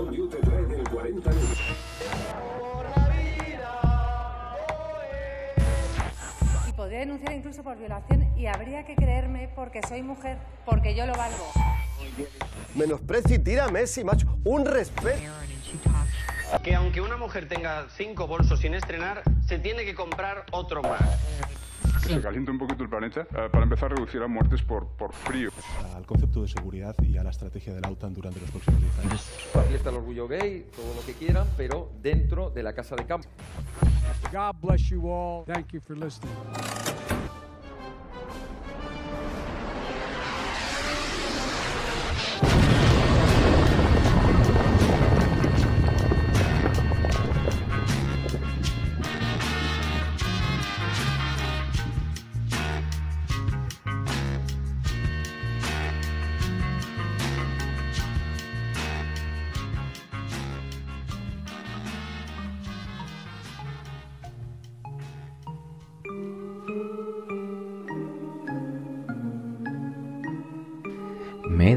[0.00, 1.58] Sol You te trae del 40 minutos.
[6.66, 11.04] Y podría denunciar incluso por violación y habría que creerme porque soy mujer, porque yo
[11.04, 11.52] lo valgo.
[12.74, 14.26] Menosprecio y tira a Messi, macho.
[14.44, 15.20] Un respeto.
[16.64, 21.02] Que aunque una mujer tenga cinco bolsos sin estrenar, se tiene que comprar otro más.
[22.14, 23.22] Se calienta un poquito el planeta.
[23.22, 25.50] eh, para empezar, reducirá muertes por, por frío.
[25.94, 28.98] al concepto de seguridad y a la estrategia de la OTAN durante los próximos 10
[29.06, 29.30] años.
[29.54, 33.04] La fiesta del orgullo gay, todo lo que quieran, pero dentro de la casa de
[33.06, 33.28] campo.
[34.32, 35.44] God bless you all.
[35.44, 36.34] Thank you for listening.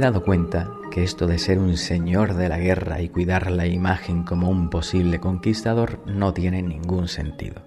[0.04, 4.24] Dado cuenta que esto de ser un señor de la guerra y cuidar la imagen
[4.24, 7.62] como un posible conquistador no tiene ningún sentido.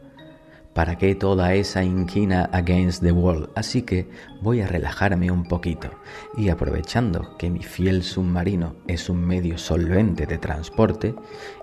[0.75, 3.49] ¿Para qué toda esa inquina against the wall?
[3.55, 4.11] Así que
[4.43, 5.89] voy a relajarme un poquito
[6.37, 11.15] y aprovechando que mi fiel submarino es un medio solvente de transporte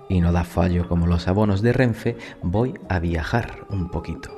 [0.09, 4.31] y no da fallo como los abonos de Renfe, voy a viajar un poquito.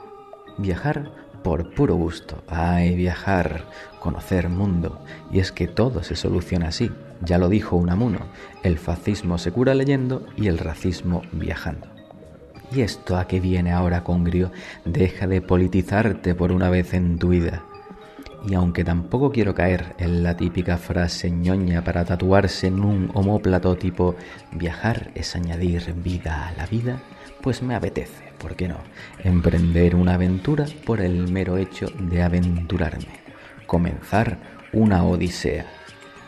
[0.58, 1.14] Viajar
[1.46, 2.44] por puro gusto.
[2.48, 3.66] Ay, viajar,
[4.00, 5.00] conocer mundo.
[5.32, 6.90] Y es que todo se soluciona así.
[7.22, 8.18] Ya lo dijo Unamuno,
[8.64, 11.86] el fascismo se cura leyendo y el racismo viajando.
[12.72, 14.52] ¿Y esto a qué viene ahora, Congrio?
[14.86, 17.64] Deja de politizarte por una vez en tu vida.
[18.48, 23.76] Y aunque tampoco quiero caer en la típica frase ñoña para tatuarse en un homóplato
[23.76, 24.16] tipo
[24.52, 27.02] viajar es añadir vida a la vida,
[27.42, 28.78] pues me apetece, ¿por qué no?
[29.24, 33.20] Emprender una aventura por el mero hecho de aventurarme.
[33.66, 34.38] Comenzar
[34.74, 35.66] una odisea.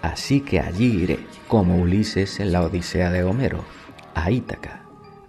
[0.01, 3.63] Así que allí iré, como Ulises en la Odisea de Homero,
[4.15, 4.81] a Ítaca,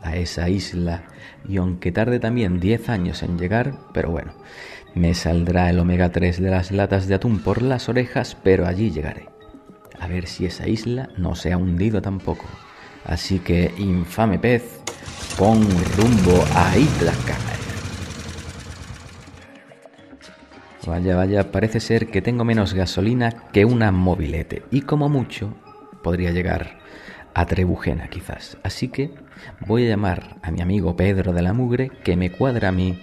[0.02, 1.04] a esa isla,
[1.48, 4.32] y aunque tarde también 10 años en llegar, pero bueno,
[4.94, 8.90] me saldrá el omega 3 de las latas de atún por las orejas, pero allí
[8.90, 9.28] llegaré.
[10.00, 12.46] A ver si esa isla no se ha hundido tampoco.
[13.04, 14.80] Así que, infame pez,
[15.38, 15.62] pon
[15.96, 17.36] rumbo a Ítaca.
[20.86, 25.54] Vaya, vaya, parece ser que tengo menos gasolina que una mobilete y como mucho
[26.02, 26.78] podría llegar
[27.34, 28.56] a Trebujena quizás.
[28.62, 29.10] Así que
[29.66, 33.02] voy a llamar a mi amigo Pedro de la Mugre que me cuadra a mí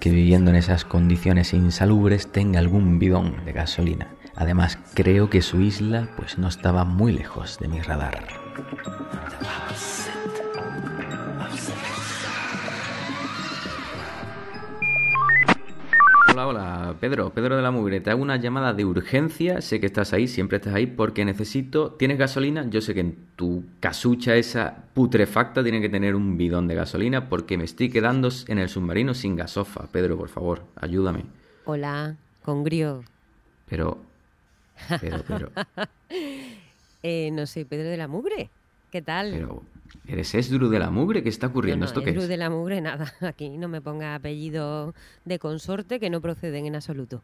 [0.00, 4.14] que viviendo en esas condiciones insalubres tenga algún bidón de gasolina.
[4.34, 8.24] Además, creo que su isla pues no estaba muy lejos de mi radar.
[16.32, 19.86] Hola, hola, Pedro, Pedro de la Mugre, te hago una llamada de urgencia, sé que
[19.86, 22.70] estás ahí, siempre estás ahí, porque necesito, ¿tienes gasolina?
[22.70, 27.28] Yo sé que en tu casucha esa putrefacta tiene que tener un bidón de gasolina
[27.28, 29.88] porque me estoy quedando en el submarino sin gasofa.
[29.90, 31.24] Pedro, por favor, ayúdame.
[31.64, 32.14] Hola,
[32.44, 33.02] Congrio.
[33.68, 33.98] Pero,
[35.00, 35.50] pero, pero,
[37.02, 38.50] Eh, no soy Pedro de la Mugre.
[38.92, 39.32] ¿Qué tal?
[39.32, 39.62] pero,
[40.06, 41.22] ¿eres Esdru de la Mugre?
[41.22, 41.84] ¿Qué está ocurriendo?
[41.84, 42.28] no, ¿Esto qué es?
[42.28, 43.12] de la Mugre, nada.
[43.20, 47.22] Aquí no me ponga apellido de consorte que no proceden en absoluto.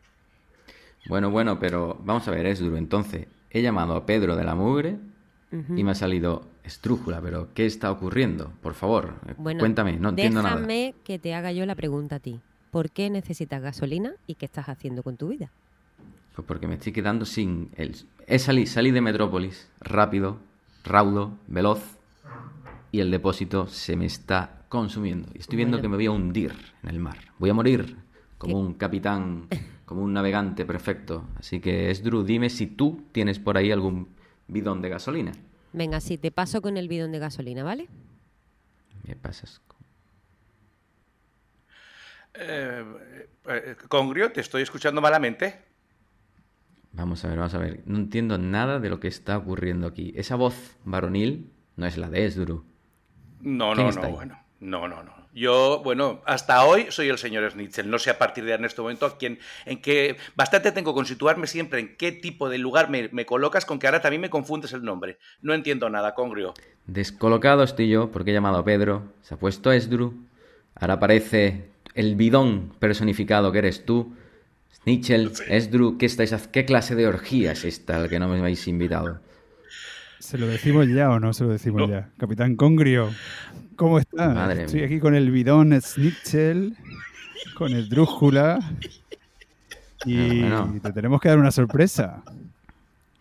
[1.09, 4.97] Bueno, bueno, pero vamos a ver, Esdru, entonces, he llamado a Pedro de la Mugre
[5.75, 8.53] y me ha salido estrújula, pero ¿qué está ocurriendo?
[8.60, 10.56] Por favor, eh, Bueno, cuéntame, no entiendo nada.
[10.56, 12.41] déjame que te haga yo la pregunta a ti.
[12.72, 15.50] ¿Por qué necesitas gasolina y qué estás haciendo con tu vida?
[16.34, 17.97] Pues porque me estoy quedando sin el...
[18.26, 20.38] He salí, salí de Metrópolis, rápido,
[20.84, 21.95] raudo, veloz,
[22.92, 25.28] y el depósito se me está consumiendo.
[25.34, 25.82] Y estoy viendo Bueno.
[25.82, 27.19] que me voy a hundir en el mar.
[27.38, 27.97] Voy a morir
[28.38, 28.60] como ¿Qué?
[28.60, 29.48] un capitán,
[29.84, 31.28] como un navegante perfecto.
[31.38, 34.08] Así que, Esdru, dime si tú tienes por ahí algún
[34.49, 35.32] bidón de gasolina.
[35.72, 37.88] Venga, sí, te paso con el bidón de gasolina, ¿vale?
[39.06, 39.61] Me pasas...
[39.66, 39.76] con-
[42.38, 42.84] Eh,
[43.49, 45.58] eh, Congrio, te estoy escuchando malamente.
[46.93, 47.82] Vamos a ver, vamos a ver.
[47.87, 50.12] No entiendo nada de lo que está ocurriendo aquí.
[50.16, 52.64] Esa voz varonil no es la de Esdru.
[53.41, 54.12] No, ¿Quién no, no, ahí?
[54.12, 54.38] bueno.
[54.61, 55.15] No, no, no.
[55.35, 57.91] Yo, bueno, hasta hoy soy el señor Schnitzel.
[57.91, 60.17] No sé a partir de en este momento a quién, en qué.
[60.35, 63.87] Bastante tengo con situarme siempre en qué tipo de lugar me, me colocas, con que
[63.87, 65.19] ahora también me confundes el nombre.
[65.43, 66.55] No entiendo nada, Congrio.
[66.87, 70.15] Descolocado estoy yo porque he llamado a Pedro, se ha puesto Esdru,
[70.75, 74.15] ahora aparece el bidón personificado que eres tú.
[74.75, 78.67] Snitchel, Esdru, ¿qué, estáis, ¿qué clase de orgía es esta al que no me habéis
[78.69, 79.21] invitado?
[80.26, 82.08] ¿Se lo decimos ya o no se lo decimos ya?
[82.19, 83.11] Capitán Congrio,
[83.76, 84.31] ¿cómo está?
[84.31, 84.87] Madre Estoy mía.
[84.87, 86.75] aquí con el bidón Snitchel,
[87.55, 88.58] con el Drújula
[90.05, 90.81] y Ah, bueno.
[90.82, 92.25] te tenemos que dar una sorpresa.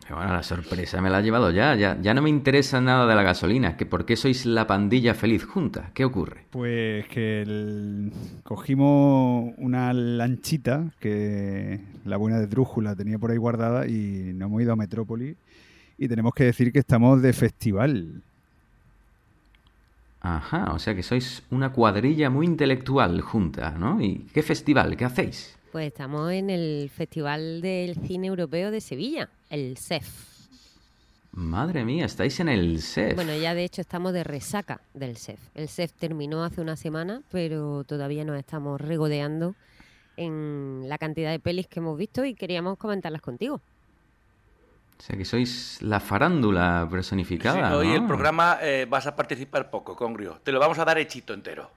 [0.10, 1.75] Bueno, la sorpresa me la ha llevado ya.
[1.75, 1.96] ya.
[2.02, 3.78] Ya no me interesa nada de la gasolina.
[3.78, 5.92] que ¿Por qué sois la pandilla feliz junta?
[5.94, 6.46] ¿Qué ocurre?
[6.52, 8.12] Pues que el-
[8.44, 14.62] cogimos una lanchita que la buena de Drújula tenía por ahí guardada y nos hemos
[14.63, 15.36] ido a Metrópoli
[15.97, 18.21] y tenemos que decir que estamos de festival.
[20.21, 24.01] Ajá, o sea que sois una cuadrilla muy intelectual junta, ¿no?
[24.01, 24.97] ¿Y qué festival?
[24.97, 25.56] ¿Qué hacéis?
[25.71, 30.07] Pues estamos en el Festival del Cine Europeo de Sevilla, el CEF.
[31.33, 33.13] Madre mía, estáis en el SEF.
[33.15, 35.39] Bueno, ya de hecho estamos de resaca del CEF.
[35.53, 39.53] El CEF terminó hace una semana, pero todavía nos estamos regodeando
[40.15, 43.59] en la cantidad de pelis que hemos visto y queríamos comentarlas contigo.
[45.06, 47.69] O sea que sois la farándula personificada.
[47.69, 47.94] Sí, hoy ¿no?
[47.94, 50.40] el programa eh, vas a participar poco, Congrio.
[50.44, 51.69] Te lo vamos a dar hechito entero.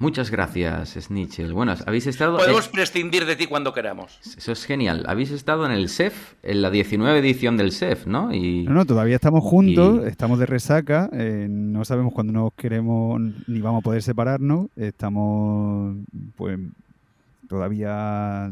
[0.00, 1.52] Muchas gracias, Snitchel.
[1.52, 2.38] Bueno, habéis estado...
[2.38, 4.18] Podemos prescindir de ti cuando queramos.
[4.36, 5.04] Eso es genial.
[5.06, 8.34] Habéis estado en el SEF, en la 19 edición del SEF, ¿no?
[8.34, 8.64] Y...
[8.64, 13.20] No, no, todavía estamos juntos, Y- estamos de resaca, eh, no sabemos cuándo nos queremos
[13.46, 15.98] ni vamos a poder separarnos, estamos
[16.34, 16.58] pues
[17.48, 18.50] todavía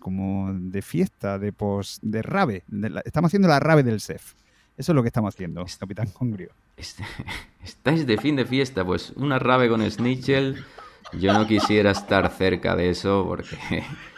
[0.00, 4.34] como de fiesta, de pos, de rave, de la- estamos haciendo la rave del SEF.
[4.76, 6.50] Eso es lo que estamos haciendo, Capitán Congrio.
[6.76, 7.04] Este-
[7.64, 10.64] Estáis de fin de fiesta, pues una rave con Snitchel.
[11.12, 13.56] Yo no quisiera estar cerca de eso porque,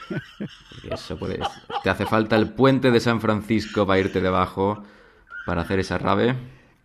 [0.08, 1.40] porque eso puede.
[1.82, 4.82] Te hace falta el puente de San Francisco para irte debajo
[5.46, 6.36] para hacer esa rave.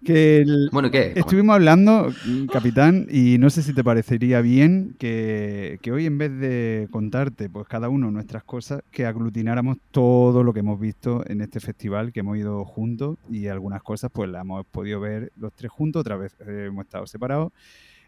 [0.07, 1.13] Que el- Bueno, ¿qué?
[1.15, 2.13] Estuvimos hablando,
[2.51, 7.49] capitán, y no sé si te parecería bien que, que hoy en vez de contarte,
[7.49, 12.11] pues cada uno nuestras cosas, que aglutináramos todo lo que hemos visto en este festival,
[12.13, 15.99] que hemos ido juntos, y algunas cosas pues las hemos podido ver los tres juntos,
[16.01, 17.51] otra vez eh, hemos estado separados.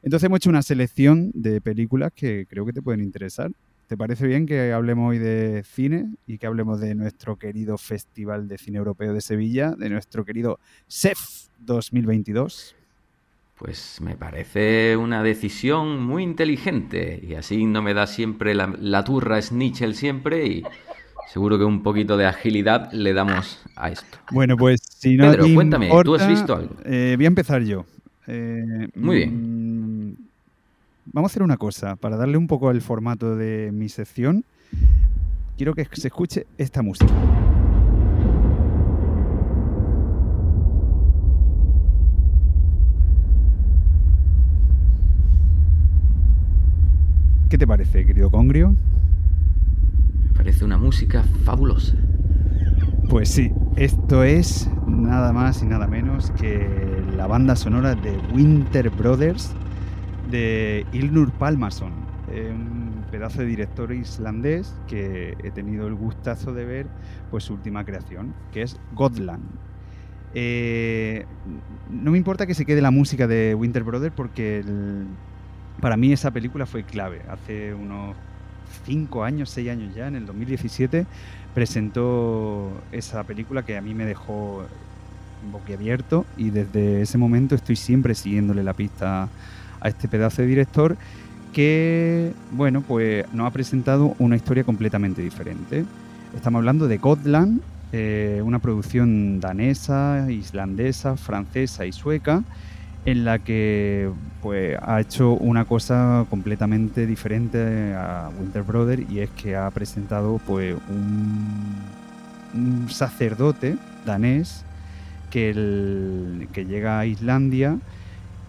[0.02, 3.52] Entonces hemos hecho una selección de películas que creo que te pueden interesar.
[3.90, 8.48] ¿Te parece bien que hablemos hoy de cine y que hablemos de nuestro querido Festival
[8.48, 11.18] de Cine Europeo de Sevilla, de nuestro querido SEF
[11.58, 12.76] 2022?
[13.58, 19.04] Pues me parece una decisión muy inteligente y así no me da siempre la, la
[19.04, 20.64] turra Snitchel siempre y
[21.34, 24.20] seguro que un poquito de agilidad le damos a esto.
[24.30, 26.76] Bueno, pues si no Pedro, te cuéntame, ¿tú has visto algo?
[26.86, 27.88] eh, voy a empezar yo.
[28.28, 29.69] Eh, Muy bien.
[31.12, 34.46] Vamos a hacer una cosa, para darle un poco el formato de mi sección,
[35.58, 37.12] quiero que se escuche esta música.
[47.50, 48.76] ¿Qué te parece, querido Congrio?
[50.26, 51.96] Me parece una música fabulosa.
[53.10, 58.92] Pues sí, esto es nada más y nada menos que la banda sonora de Winter
[58.92, 59.56] Brothers
[60.30, 61.92] de Ilnur Palmason,
[62.30, 66.88] un pedazo de director islandés que he tenido el gustazo de ver
[67.32, 69.44] pues su última creación, que es Godland.
[70.34, 71.26] Eh,
[71.90, 74.64] no me importa que se quede la música de Winter Brothers porque
[75.82, 77.22] para mí esa película fue clave.
[77.30, 78.16] Hace unos
[78.86, 81.06] 5 años, 6 años ya, en el 2017,
[81.54, 84.64] presentó esa película que a mí me dejó
[85.52, 89.30] boquiabierto y desde ese momento estoy siempre siguiéndole la pista
[89.82, 90.98] a este pedazo de director
[91.54, 95.86] que, bueno, pues nos ha presentado una historia completamente diferente.
[96.36, 102.44] Estamos hablando de Gotland, eh, una producción danesa, islandesa, francesa y sueca,
[103.06, 109.30] en la que pues ha hecho una cosa completamente diferente a Winter Brother y es
[109.32, 111.90] que ha presentado pues un,
[112.90, 114.66] sacerdote danés
[115.30, 115.54] que
[116.68, 117.78] llega a Islandia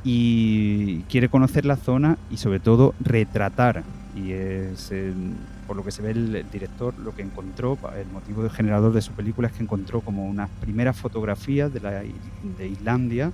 [0.04, 3.82] y quiere conocer la zona y sobre todo retratar
[4.16, 5.34] y es el-
[5.66, 9.02] por lo que se ve el director lo que encontró el motivo de generador de
[9.02, 11.90] su película es que encontró como unas primeras fotografías de, la,
[12.58, 13.30] de Islandia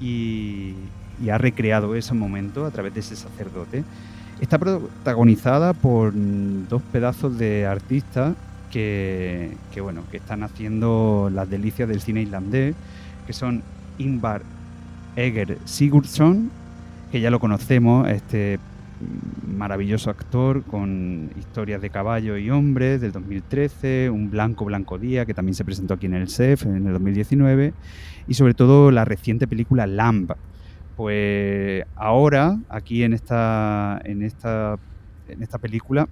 [0.00, 0.74] y,
[1.22, 3.84] y ha recreado ese momento a través de ese sacerdote.
[4.40, 6.12] Está protagonizada por
[6.68, 8.34] dos pedazos de artistas
[8.72, 12.74] que, que, bueno, que están haciendo las delicias del cine islandés,
[13.26, 13.62] que son
[13.98, 14.42] Ingvar
[15.16, 16.50] Eger Sigurdsson,
[17.10, 18.58] que ya lo conocemos, este
[19.56, 25.34] maravilloso actor con historias de caballo y hombres del 2013, un Blanco Blanco Día, que
[25.34, 27.74] también se presentó aquí en el SEF en el 2019,
[28.28, 30.32] y sobre todo la reciente película Lamb.
[30.96, 34.78] Pues ahora, aquí en esta, en esta,
[35.28, 36.08] en esta película,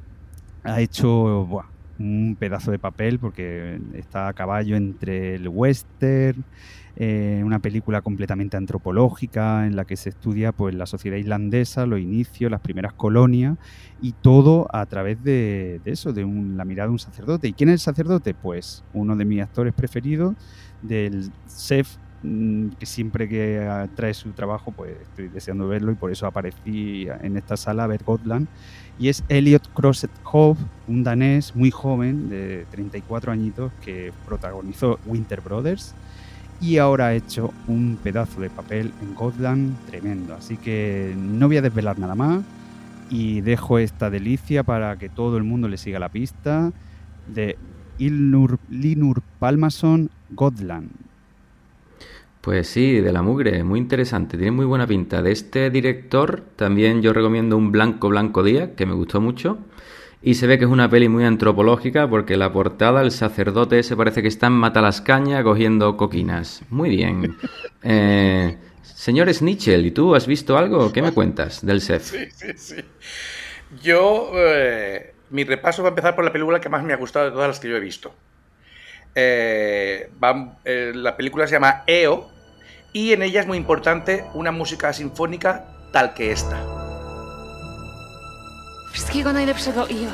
[0.65, 1.67] ha hecho buah,
[1.99, 6.45] un pedazo de papel porque está a caballo entre el western,
[7.03, 11.99] eh, una película completamente antropológica en la que se estudia pues, la sociedad islandesa, los
[11.99, 13.57] inicios, las primeras colonias
[14.03, 17.49] y todo a través de, eso, de la mirada de un sacerdote.
[17.49, 18.35] ¿Y quién es el sacerdote?
[18.35, 20.35] Pues uno de mis actores preferidos,
[20.83, 26.13] del chef mm, que siempre que trae su trabajo, pues estoy deseando verlo y por
[26.13, 28.47] eso aparecí en esta sala a ver Gotland.
[28.99, 35.41] Y es Elliot Crosset Hove, un danés muy joven, de 34 añitos, que protagonizó Winter
[35.41, 35.95] Brothers
[36.61, 40.35] y ahora ha hecho un pedazo de papel en Gotland tremendo.
[40.35, 42.43] Así que no voy a desvelar nada más
[43.11, 46.73] y dejo esta delicia para que todo el mundo le siga la pista
[47.27, 47.57] de
[47.99, 50.91] Ilnur, Linur Palmason Gotland.
[52.41, 55.21] Pues sí, de la mugre, muy interesante, tiene muy buena pinta.
[55.21, 59.59] De este director también yo recomiendo un Blanco Blanco Día, que me gustó mucho.
[60.23, 63.97] Y se ve que es una peli muy antropológica porque la portada, el sacerdote se
[63.97, 66.63] parece que está en Matalascaña cogiendo coquinas.
[66.71, 67.37] Muy bien.
[67.83, 70.93] Eh, señor Snitchell, ¿y tú has visto algo?
[70.93, 72.03] ¿Qué me cuentas del chef?
[72.03, 72.77] Sí, sí, sí.
[73.83, 77.25] Yo, eh, mi repaso va a empezar por la película que más me ha gustado
[77.25, 78.13] de todas las que yo he visto.
[79.15, 80.11] Eh,
[80.95, 82.31] la película se llama EO
[82.93, 86.80] y en ella es muy importante una música sinfónica tal que esta.
[88.93, 90.11] Wszystkiego najlepszego, Io.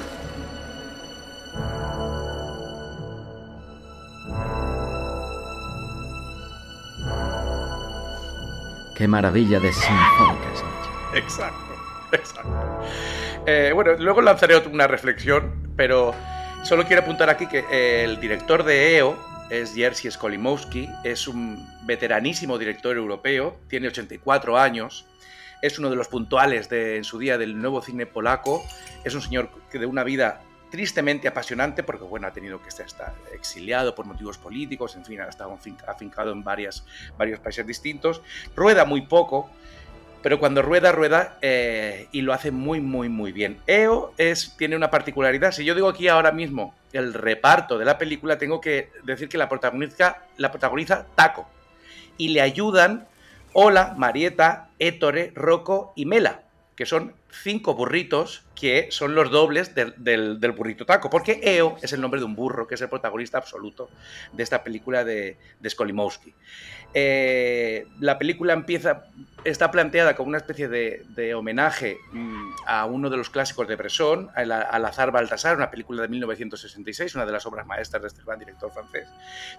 [8.97, 10.65] Qué maravilla de sinfónicas.
[11.15, 11.75] Exacto,
[12.13, 12.83] exacto.
[13.47, 16.15] Eh, bueno, luego lanzaré una reflexión, pero
[16.63, 19.17] solo quiero apuntar aquí que el director de EO
[19.51, 25.07] es Jerzy Skolimowski, es un veteranísimo director europeo, tiene 84 años
[25.67, 28.65] es uno de los puntuales de, en su día del nuevo cine polaco,
[29.05, 33.15] es un señor que de una vida tristemente apasionante porque bueno, ha tenido que estar
[33.33, 35.57] exiliado por motivos políticos, en fin, ha estado
[35.87, 36.85] afincado en varias,
[37.17, 38.21] varios países distintos,
[38.55, 39.49] rueda muy poco,
[40.23, 43.59] pero cuando rueda, rueda eh, y lo hace muy, muy, muy bien.
[43.67, 47.99] EO es, tiene una particularidad, si yo digo aquí ahora mismo el reparto de la
[47.99, 51.49] película, tengo que decir que la protagoniza, la protagoniza Taco
[52.19, 53.07] y le ayudan
[53.59, 56.43] Hola, Marieta, Ettore, Rocco y Mela,
[56.77, 62.01] que son cinco burritos que son los dobles del, burrito taco, porque Eo es el
[62.01, 63.91] nombre de un burro, que es el protagonista absoluto
[64.33, 66.35] de esta película de, de Skolimowski.
[66.99, 69.05] Eh, la película empieza,
[69.45, 74.31] está planteada como una especie de, homenaje mm, a uno de los clásicos de Bresson,
[74.35, 78.39] al, azar Baltasar, una película de 1966, una de las obras maestras de este gran
[78.39, 79.07] director francés,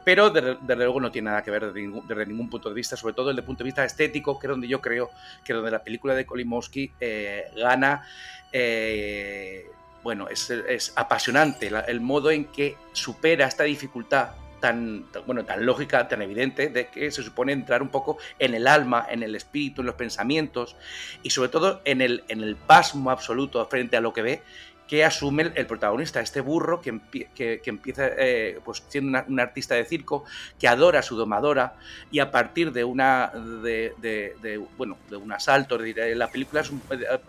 [0.04, 3.28] pero desde, luego no tiene nada que ver desde ningún, punto de vista, sobre todo
[3.28, 5.12] desde el punto de vista estético, que es donde yo creo
[5.44, 8.04] que donde la película de Kolimowski eh, gana
[8.52, 9.70] eh,
[10.04, 16.22] bueno, es, apasionante el modo en que supera esta dificultad tan, bueno, tan lógica, tan
[16.22, 19.88] evidente, de que se supone entrar un poco en el alma, en el espíritu, en
[19.88, 20.76] los pensamientos
[21.24, 24.42] y sobre todo en el, en el pasmo absoluto frente a lo que ve
[24.88, 27.00] que asume el, protagonista, este burro que,
[27.36, 30.24] que, empieza eh, pues siendo un artista de circo,
[30.58, 31.76] que adora a su domadora
[32.10, 37.20] y a partir de una de, bueno de un asalto, la película eh,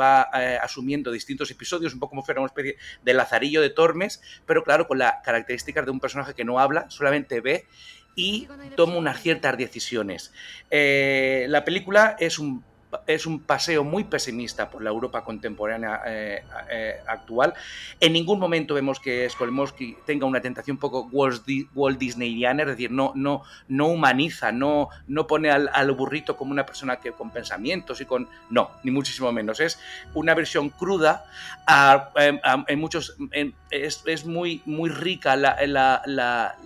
[0.00, 4.22] va, eh, asumiendo distintos episodios, un poco como fuera una especie de lazarillo de Tormes,
[4.46, 7.66] pero claro, con las características de un personaje que no habla, solamente ve
[8.14, 10.32] y toma unas ciertas decisiones.
[10.70, 12.64] la película es un
[13.06, 17.54] es un paseo muy pesimista por la Europa contemporánea eh, eh, actual.
[18.00, 22.90] En ningún momento vemos que Skolimowski tenga una tentación un poco Walt, Disneyiana, es decir,
[22.90, 28.00] no, no, no humaniza, no, no pone al, burrito como una persona que con pensamientos
[28.00, 28.28] y con...
[28.50, 29.60] No, ni muchísimo menos.
[29.60, 29.78] Es
[30.14, 31.24] una versión cruda,
[32.16, 33.16] en muchos...
[33.70, 36.56] es, es, muy, muy rica la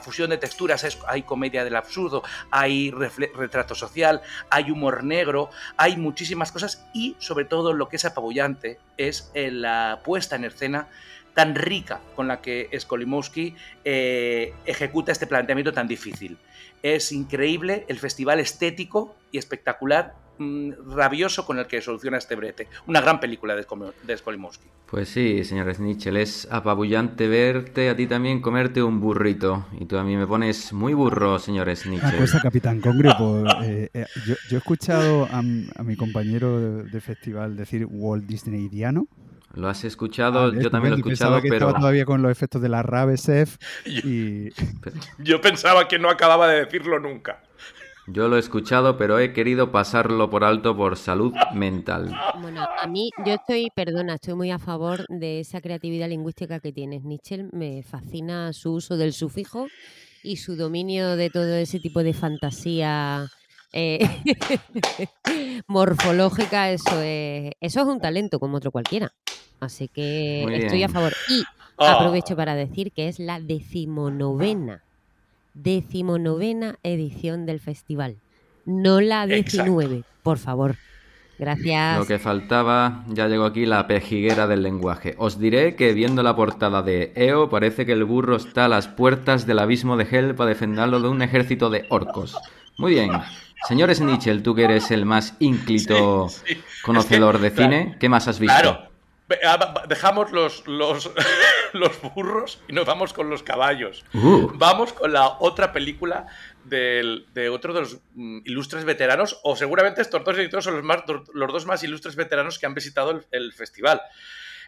[0.00, 6.52] fusión de texturas, hay comedia del absurdo, hay retrato social, hay humor negro, hay muchísimas
[6.52, 10.88] cosas y sobre todo lo que es apabullante es eh, la puesta en escena
[11.34, 16.38] tan rica con la que Skolimowski eh, ejecuta este planteamiento tan difícil.
[16.82, 22.68] Es increíble el festival estético y espectacular mm, rabioso con el que soluciona este brete.
[22.86, 23.66] Una gran película de,
[24.02, 24.68] de Skolimowski.
[24.94, 29.66] Pues sí, señor Snitchell, es apabullante verte a ti también comerte un burrito.
[29.80, 32.10] Y tú a mí me pones muy burro, señor Snitchell.
[32.10, 33.10] Una cosa, Capitán Congre,
[33.64, 39.08] eh, eh, yo, he escuchado a, mi compañero de, festival decir Walt Disneyiano.
[39.54, 41.66] Lo has escuchado, yo también lo he escuchado, que pero.
[41.66, 44.50] Estaba todavía con los efectos de la Rabesef y.
[45.18, 47.42] Yo pensaba que no acababa de decirlo nunca.
[48.06, 52.14] Yo lo he escuchado, pero he querido pasarlo por alto por salud mental.
[52.40, 56.70] Bueno, a mí, yo estoy, perdona, estoy muy a favor de esa creatividad lingüística que
[56.72, 57.48] tienes, Nietzsche.
[57.52, 59.68] Me fascina su uso del sufijo
[60.22, 63.26] y su dominio de todo ese tipo de fantasía
[63.72, 64.06] eh,
[65.66, 66.70] morfológica.
[66.70, 69.12] Eso es, eso es un talento como otro cualquiera.
[69.60, 71.12] Así que estoy a favor.
[71.30, 71.42] Y
[71.76, 71.94] Ah.
[71.94, 74.84] aprovecho para decir que es la decimonovena,
[75.54, 78.16] decimonovena edición del festival.
[78.66, 79.64] No la Exacto.
[79.64, 80.76] 19, por favor.
[81.38, 81.98] Gracias.
[81.98, 85.14] Lo que faltaba, ya llegó aquí la pejiguera del lenguaje.
[85.18, 88.86] Os diré que viendo la portada de EO parece que el burro está a las
[88.86, 92.36] puertas del abismo de Hell para defenderlo de un ejército de orcos.
[92.78, 93.10] Muy bien.
[93.68, 96.60] Señores Nichel, tú que eres el más ínclito Sí, sí.
[96.82, 98.60] conocedor Es que, de cine, ¿qué más has visto?
[98.60, 98.93] Claro.
[99.46, 101.10] Ah, Dejamos los, los,
[101.72, 104.04] los burros y nos vamos con los caballos.
[104.12, 104.50] Uh.
[104.54, 106.26] Vamos con la otra película
[106.64, 110.84] del- de otro de los mm, ilustres veteranos, o seguramente estos dos directores son los,
[110.84, 111.02] más,
[111.32, 114.02] los dos más ilustres veteranos que han visitado el, el festival.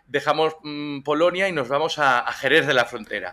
[0.06, 3.32] Dejamos mm, Polonia y nos vamos a, a Jerez de la Frontera.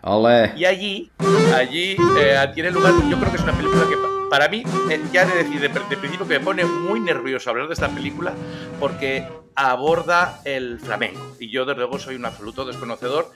[0.58, 1.12] Y allí,
[1.56, 5.00] allí eh, tiene lugar, yo creo que es una película que pa- para mí, eh,
[5.14, 7.90] ya he de decir de, de principio que me pone muy nervioso hablar de esta
[7.90, 8.34] película
[8.80, 11.36] porque aborda el flamenco.
[11.40, 13.32] Y yo desde luego soy un absoluto desconocedor,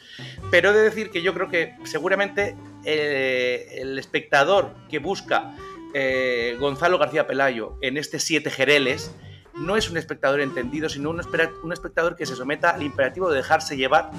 [0.51, 2.55] pero he de decir que yo creo que seguramente
[2.85, 5.55] eh, el espectador que busca
[5.93, 9.11] eh, Gonzalo García Pelayo en este Siete Jereles
[9.55, 11.21] no es un espectador entendido, sino un,
[11.63, 14.11] un espectador que se someta al imperativo de dejarse llevar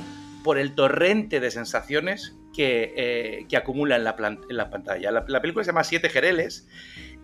[0.42, 4.16] por el torrente de sensaciones que, eh, que acumula en la,
[4.48, 5.10] en la pantalla.
[5.12, 6.66] La, la película se llama Siete Jereles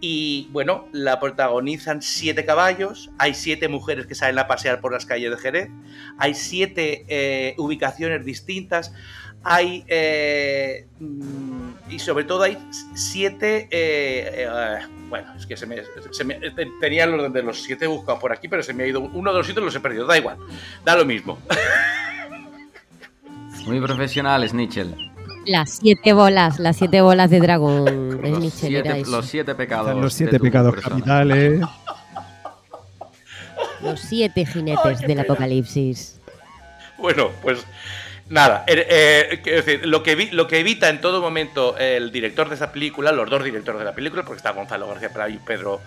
[0.00, 5.06] y, bueno, la protagonizan siete caballos, hay siete mujeres que salen a pasear por las
[5.06, 5.70] calles de Jerez,
[6.18, 8.92] hay siete eh, ubicaciones distintas,
[9.42, 9.84] hay...
[9.88, 12.58] eh, mm, y sobre todo hay
[12.94, 13.68] siete...
[13.70, 15.82] eh, bueno, es que se me,
[16.80, 19.00] tenía los de los siete buscados por aquí, pero se me ha ido...
[19.00, 20.38] Uno de los siete los he perdido, da igual,
[20.84, 21.38] da lo mismo.
[23.66, 25.13] Muy profesional, Nichel.
[25.46, 28.20] Las siete bolas, las siete bolas de dragón.
[28.24, 29.88] Es Los siete, los siete pecados.
[29.88, 31.60] Están los siete pecados capitales.
[33.82, 36.18] Los siete jinetes del apocalipsis.
[36.96, 37.64] Bueno, pues
[38.30, 42.10] nada, eh, eh, quiero decir, lo, que vi- lo que evita en todo momento el
[42.10, 45.34] director de esa película, los dos directores de la película, porque está Gonzalo García Pelayo
[45.34, 45.82] y Pedro,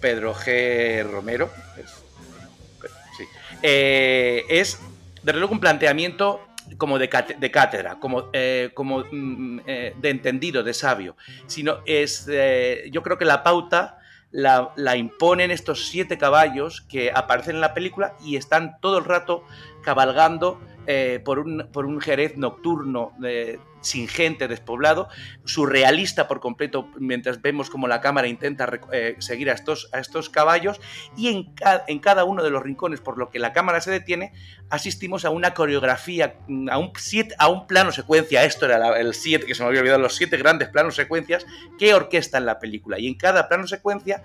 [0.00, 1.08] Pedro G.
[1.08, 1.90] Romero, es,
[3.16, 3.24] sí,
[3.62, 4.80] eh, es
[5.22, 6.40] desde luego un planteamiento
[6.78, 7.08] como de,
[7.38, 13.02] de cátedra, como, eh, como mm, eh, de entendido, de sabio, sino es, eh, yo
[13.02, 13.98] creo que la pauta
[14.30, 19.04] la, la imponen estos siete caballos que aparecen en la película y están todo el
[19.04, 19.44] rato
[19.82, 20.60] cabalgando
[21.24, 23.12] por, un, por un Jerez nocturno
[23.82, 25.08] sin gente, despoblado,
[25.44, 30.30] surrealista por completo, mientras vemos como la cámara intenta eh, seguir a estos, a estos
[30.30, 30.80] caballos
[31.16, 31.54] y en,
[31.86, 34.32] en cada uno de los rincones, por lo que la cámara se detiene,
[34.70, 39.12] asistimos a una coreografía, mm, a un, siete, a un plano secuencia, esto era el
[39.14, 41.46] 7, que se me había olvidado, los siete grandes planos secuencias
[41.78, 42.98] que orquestan la película.
[42.98, 44.22] Y en cada plano secuencia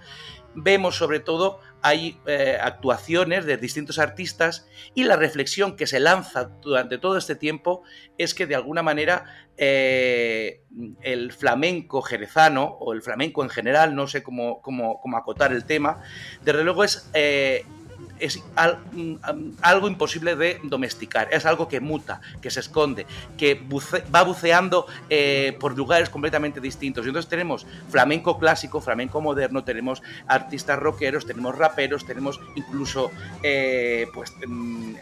[0.60, 6.46] vemos sobre todo hay eh, actuaciones de distintos artistas y la reflexión que se lanza
[6.62, 7.84] durante todo este tiempo
[8.18, 9.26] es que de alguna manera
[9.58, 10.62] eh,
[11.02, 15.66] el flamenco jerezano o el flamenco en general, no sé cómo, cómo- cómo acotar el
[15.66, 16.02] tema,
[16.44, 17.64] desde luego es, eh,
[18.20, 18.44] es
[18.94, 19.16] mm,
[19.62, 23.06] algo imposible de domesticar, es algo que muta, que se esconde,
[23.38, 23.62] que
[24.14, 27.06] va buceando eh, por lugares completamente distintos.
[27.06, 33.12] Y entonces tenemos flamenco clásico, flamenco moderno, tenemos artistas rockeros, tenemos raperos, tenemos incluso
[33.44, 34.96] eh, pues mm,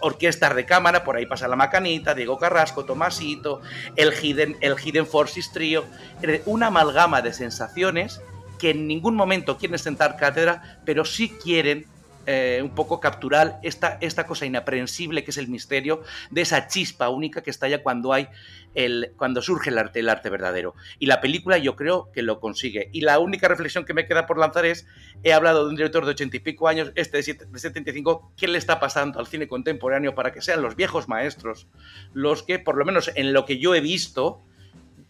[0.00, 3.60] orquestas de cámara, por ahí pasa la Macanita, Diego Carrasco, Tomasito,
[3.96, 5.84] el Hidden, el Hidden Forces Trio,
[6.22, 8.20] eh, una amalgama de sensaciones
[8.58, 11.86] que en ningún momento quieren sentar cátedra, pero sí quieren
[12.26, 17.08] eh, un poco capturar esta, esta cosa inaprehensible que es el misterio de esa chispa
[17.08, 18.28] única que estalla cuando hay
[18.74, 20.74] el, cuando surge el arte, el arte verdadero.
[20.98, 22.88] Y la película yo creo que lo consigue.
[22.92, 24.86] Y la única reflexión que me queda por lanzar es,
[25.24, 28.32] he hablado de un director de ochenta y pico años, este de, siete- de 75,
[28.36, 31.66] ¿qué le está pasando al cine contemporáneo para que sean los viejos maestros
[32.14, 34.40] los que, por lo menos en lo que yo he visto,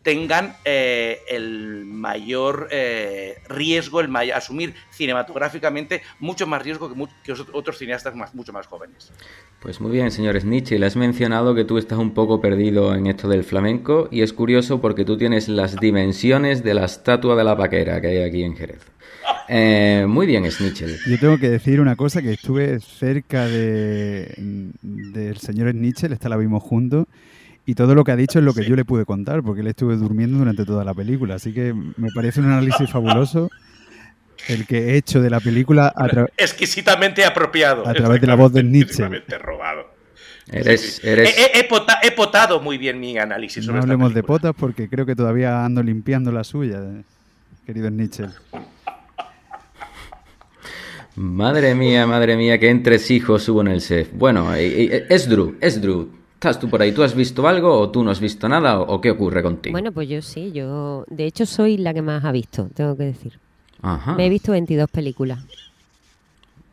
[0.03, 7.33] tengan eh, el mayor eh, riesgo, el may- asumir cinematográficamente mucho más riesgo que, que
[7.33, 9.13] os- otros cineastas más, mucho más jóvenes.
[9.61, 13.07] Pues muy bien, señores Nietzsche, le has mencionado que tú estás un poco perdido en
[13.07, 17.45] esto del flamenco y es curioso porque tú tienes las dimensiones de la estatua de
[17.45, 18.81] la paquera que hay aquí en Jerez.
[19.49, 20.97] Eh, muy bien, Snitchell.
[21.07, 24.35] Yo tengo que decir una cosa, que estuve cerca de,
[24.83, 27.07] del señor Snitchell, esta la vimos juntos,
[27.67, 29.67] y todo lo que ha dicho es lo que yo le pude contar, porque él
[29.69, 33.51] estuve durmiendo durante toda la película, así que me parece un análisis fabuloso
[34.49, 37.87] el que he hecho de la película a, Exquisitamente apropiado.
[37.87, 39.05] a través de la voz de Nietzsche.
[39.05, 39.93] Exquisitamente robado.
[40.51, 44.13] Eres, eres, He, he- he pota- he potado muy bien mi análisis No esta hablemos
[44.13, 46.81] de potas porque creo que todavía ando limpiando la suya,
[47.65, 48.25] querido Nietzsche.
[51.15, 54.09] Madre mía, madre mía, qué entresijos hubo en el SEF.
[54.15, 56.09] Bueno, es Drew, es Drew.
[56.43, 56.91] ¿Estás tú por ahí?
[56.91, 59.75] ¿Tú has visto algo o tú no has visto nada o, o qué ocurre contigo?
[59.75, 63.05] Bueno, pues yo sí, yo de hecho soy la que más ha visto, tengo que
[63.05, 63.39] decir.
[63.81, 64.15] Ajá.
[64.15, 65.39] Me he visto 22 películas.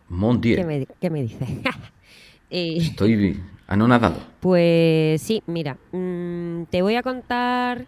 [0.07, 0.41] Mon.
[0.41, 1.47] ¿Qué me, qué me dices?
[2.49, 4.15] Eh, Estoy anonadado.
[4.39, 7.85] Pues sí, mira, mm, te voy a contar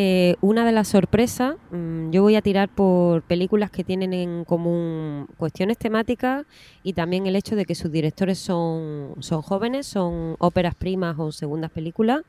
[0.00, 1.56] eh, una de las sorpresas.
[1.72, 6.46] Mm, yo voy a tirar por películas que tienen en común cuestiones temáticas
[6.84, 11.32] y también el hecho de que sus directores son, son jóvenes, son óperas primas o
[11.32, 12.22] segundas películas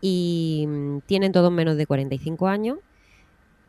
[0.00, 2.78] y mm, tienen todos menos de 45 años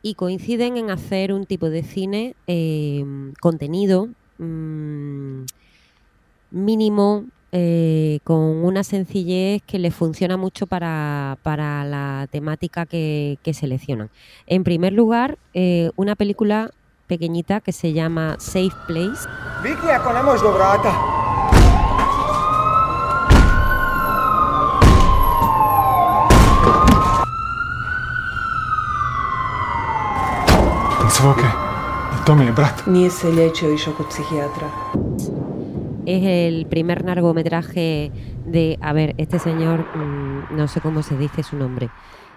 [0.04, 3.04] y coinciden en hacer un tipo de cine eh,
[3.42, 5.46] contenido mm,
[6.52, 13.54] mínimo, eh, con una sencillez que les funciona mucho para, para la temática que, que
[13.54, 14.10] seleccionan.
[14.48, 16.72] En primer lugar, eh, una película
[17.06, 19.30] pequeñita que se llama Safe Place.
[19.62, 20.92] Vicky, ako na možno vráta.
[31.10, 31.46] Svoke,
[32.26, 32.88] to mi je brat.
[32.88, 34.70] Nije se liječio, išao kod psihijatra.
[36.06, 38.12] Es el primer largometraje
[38.46, 41.90] de, a ver, este señor, mm, no sé cómo se dice su nombre.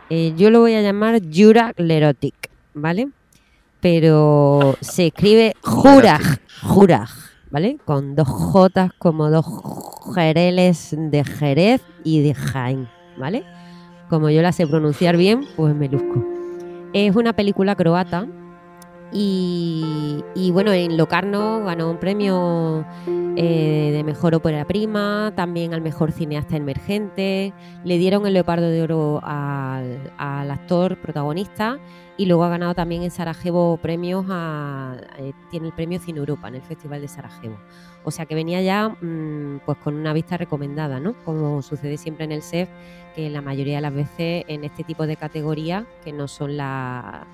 [0.09, 3.09] Eh, yo lo voy a llamar Juraj Lerotic, ¿vale?
[3.81, 7.11] Pero se escribe Juraj, Juraj,
[7.51, 7.79] ¿vale?
[7.85, 9.47] Con dos J como dos
[10.15, 13.43] jereles de Jerez y de Jaén, ¿vale?
[14.09, 16.25] Como yo la sé pronunciar bien, pues me luzco.
[16.93, 18.29] Es una película croata
[19.13, 22.85] y, bueno, en Locarno ganó un premio
[23.37, 27.53] eh, de mejor ópera prima, también al mejor cineasta emergente.
[27.85, 30.11] Le dieron el Leopardo de Oro al,
[30.51, 31.79] actor protagonista
[32.17, 34.27] y luego ha ganado también en Sarajevo premios.
[34.29, 37.59] A, eh, tiene el premio Cine Europa en el Festival de Sarajevo.
[38.05, 41.15] O sea que venía ya mm, pues con una vista recomendada, ¿no?
[41.25, 42.69] Como sucede siempre en el SEF,
[43.15, 47.27] que la mayoría de las veces en este tipo de categorías, que no son la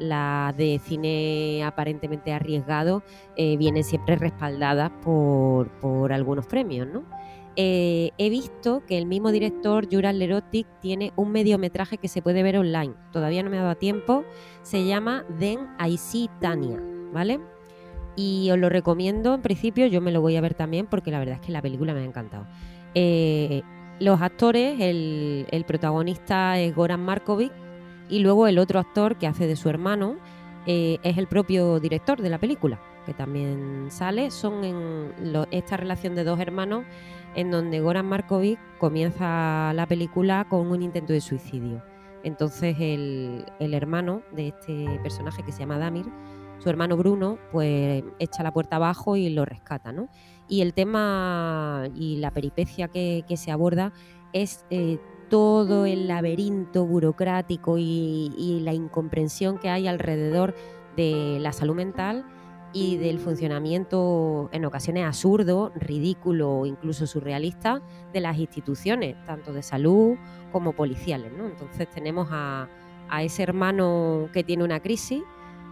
[0.00, 3.02] la de cine aparentemente arriesgado
[3.36, 7.04] eh, vienen siempre respaldadas por, por algunos premios, ¿no?
[7.56, 12.42] Eh, he visto que el mismo director, Jural Lerotic, tiene un mediometraje que se puede
[12.42, 12.94] ver online.
[13.12, 14.24] Todavía no me ha dado tiempo.
[14.62, 16.80] Se llama Then I See Tania,
[17.12, 17.40] ¿vale?
[18.16, 21.18] Y os lo recomiendo en principio, yo me lo voy a ver también porque la
[21.18, 22.46] verdad es que la película me ha encantado.
[22.94, 23.62] Eh,
[23.98, 27.52] los actores, el, el protagonista es Goran Markovic,
[28.10, 30.16] y luego el otro actor que hace de su hermano
[30.66, 34.30] eh, es el propio director de la película, que también sale.
[34.30, 35.12] Son en
[35.50, 36.84] esta relación de dos hermanos
[37.34, 41.82] en donde Goran Markovic comienza la película con un intento de suicidio.
[42.22, 46.06] Entonces el, el hermano de este personaje que se llama Damir,
[46.58, 50.08] su hermano Bruno, pues echa la puerta abajo y lo rescata, ¿no?
[50.46, 53.92] Y el tema y la peripecia que, que se aborda
[54.32, 54.98] es eh,
[55.30, 60.54] todo el laberinto burocrático y, la incomprensión que hay alrededor
[60.96, 62.26] de la salud mental
[62.72, 67.80] y del funcionamiento en ocasiones absurdo, ridículo o incluso surrealista
[68.12, 70.16] de las instituciones, tanto de salud
[70.52, 71.32] como policiales.
[71.32, 71.46] ¿no?
[71.46, 72.68] Entonces tenemos a,
[73.08, 75.22] a ese hermano que tiene una crisis,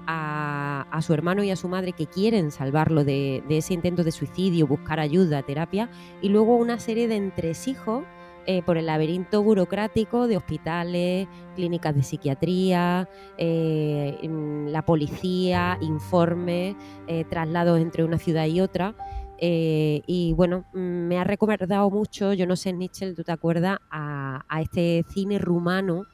[0.07, 4.05] a, a su hermano y a su madre que quieren salvarlo de, de ese intento
[4.05, 5.91] de suicidio, buscar ayuda, terapia,
[6.23, 8.05] y luego una serie de entresijos
[8.51, 13.07] eh, por el laberinto burocrático de hospitales, clínicas de psiquiatría,
[13.37, 16.75] eh, mm, la policía, informes,
[17.07, 18.95] eh, traslados entre una ciudad y otra.
[19.39, 23.79] Y bueno, me ha recomendado mucho, yo no sé, Nietzsche, ¿tú te acuerdas?
[23.91, 26.07] A, a este cine rumano,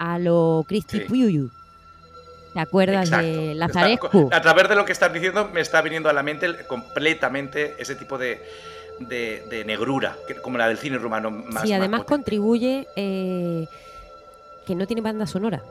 [0.00, 1.04] a lo Cristi Sí.
[1.06, 1.48] Puiu.
[2.54, 3.26] ¿Te acuerdas Exacto.
[3.26, 4.28] de Está- Lazarescu?
[4.32, 7.94] a través de lo que estás diciendo me está viniendo a la mente completamente ese
[7.94, 8.42] tipo de,
[9.00, 11.62] de- de negrura, como la del cine rumano más.
[11.62, 13.66] sí, más además contribuye eh,
[14.66, 15.62] que no tiene banda sonora.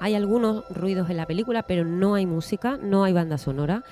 [0.00, 3.82] Hay algunos ruidos en la película, pero no hay música, no hay banda sonora.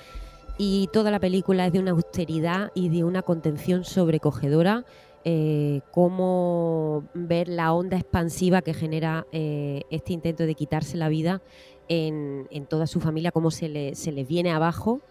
[0.57, 4.85] Y toda la película es de una austeridad y de una contención sobrecogedora.
[5.27, 11.41] Eh, cómo ver la onda expansiva que genera eh, este intento de quitarse la vida
[11.87, 15.01] en, en toda su familia, cómo se, le, se les viene abajo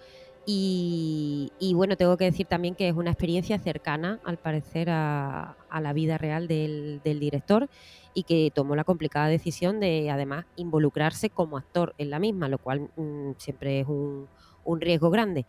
[0.47, 5.93] Y, bueno, tengo que decir también que es una experiencia cercana, al parecer, a, la
[5.93, 7.69] vida real del, del, director
[8.15, 12.59] y que tomó la complicada decisión de, además, involucrarse como actor en la misma, lo
[12.59, 14.29] cual mmm, siempre es un,
[14.65, 15.47] un, riesgo grande.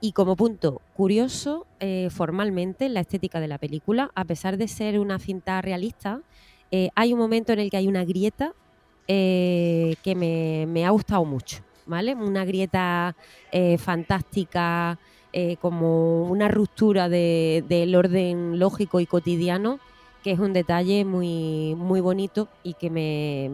[0.00, 4.98] Y como punto curioso, eh, formalmente, la estética de la película, a pesar de ser
[4.98, 6.22] una cinta realista,
[6.70, 8.54] eh, hay un momento en el que hay una grieta
[9.08, 11.67] eh, que me, me ha gustado mucho.
[11.88, 12.14] ¿Vale?
[12.14, 13.16] Una grieta
[13.50, 14.98] eh, fantástica,
[15.32, 19.80] eh, como una ruptura de, del orden lógico y cotidiano,
[20.22, 23.50] que es un detalle muy, muy bonito y que me,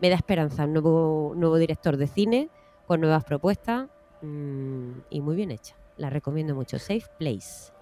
[0.00, 0.64] me, da esperanza.
[0.64, 2.48] Un nuevo, nuevo director de cine
[2.86, 3.88] con nuevas propuestas
[4.20, 5.74] mmm, y muy bien hecha.
[5.96, 6.78] La recomiendo mucho.
[6.78, 7.72] Safe Place.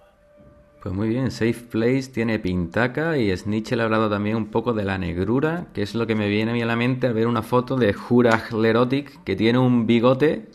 [0.81, 4.83] Pues muy bien, Safe Place tiene pintaca y Snitchell ha hablado también un poco de
[4.83, 7.27] la negrura, que es lo que me viene a mí a la mente al ver
[7.27, 10.47] una foto de Juraj Lerotic, que tiene un bigote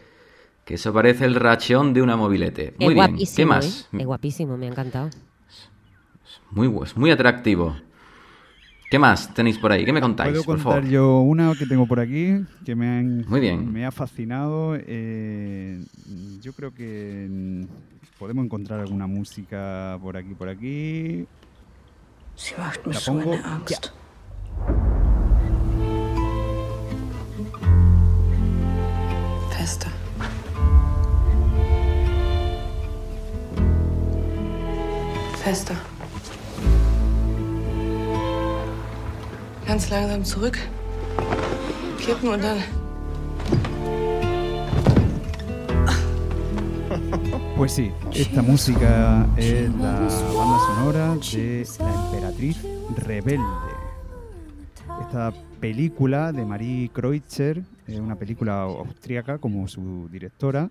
[0.64, 2.74] que eso parece el rachón de una mobilete.
[2.80, 3.88] Muy es bien, ¿qué más?
[3.92, 3.98] ¿eh?
[4.00, 5.10] Es guapísimo, me ha encantado.
[6.50, 7.76] Muy, es muy atractivo.
[8.90, 9.84] ¿Qué más tenéis por ahí?
[9.84, 10.30] ¿Qué me contáis?
[10.30, 10.88] Puedo por contar favor?
[10.90, 13.72] yo una que tengo por aquí que me, han, Muy bien.
[13.72, 14.76] me ha fascinado.
[14.76, 15.82] Eh,
[16.40, 17.64] yo creo que mm,
[18.18, 21.26] podemos encontrar alguna música por aquí, por aquí.
[22.58, 23.92] Macht mich La pongo eine Angst.
[29.50, 29.90] Fester.
[35.42, 35.76] Fester.
[39.66, 40.58] Ganz langsam zurück.
[41.98, 42.58] Kippen und dann.
[47.56, 52.58] Pues sí, esta música es la banda sonora de La Emperatriz
[52.96, 53.42] Rebelde.
[55.00, 60.70] Esta película de Marie Kreutzer, eh, una película austríaca como su directora,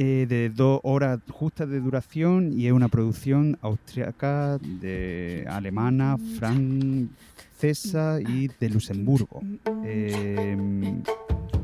[0.00, 8.20] eh, de dos horas justas de duración y es una producción austríaca, de alemana, francesa
[8.20, 9.40] y de Luxemburgo.
[9.84, 10.56] Eh,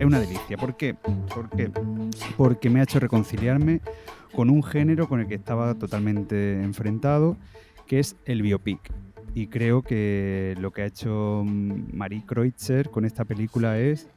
[0.00, 0.56] es una delicia.
[0.56, 0.94] ¿Por qué?
[0.94, 1.70] ¿Por qué?
[2.36, 3.80] Porque me ha hecho reconciliarme
[4.34, 7.36] con un género con el que estaba totalmente enfrentado,
[7.86, 8.80] que es el biopic.
[9.32, 14.08] Y creo que lo que ha hecho Marie Kreutzer con esta película es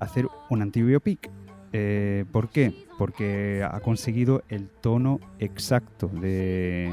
[0.00, 1.28] hacer un antibiopic.
[1.74, 2.87] Eh, ¿Por qué?
[2.98, 6.92] Porque ha conseguido el tono exacto de,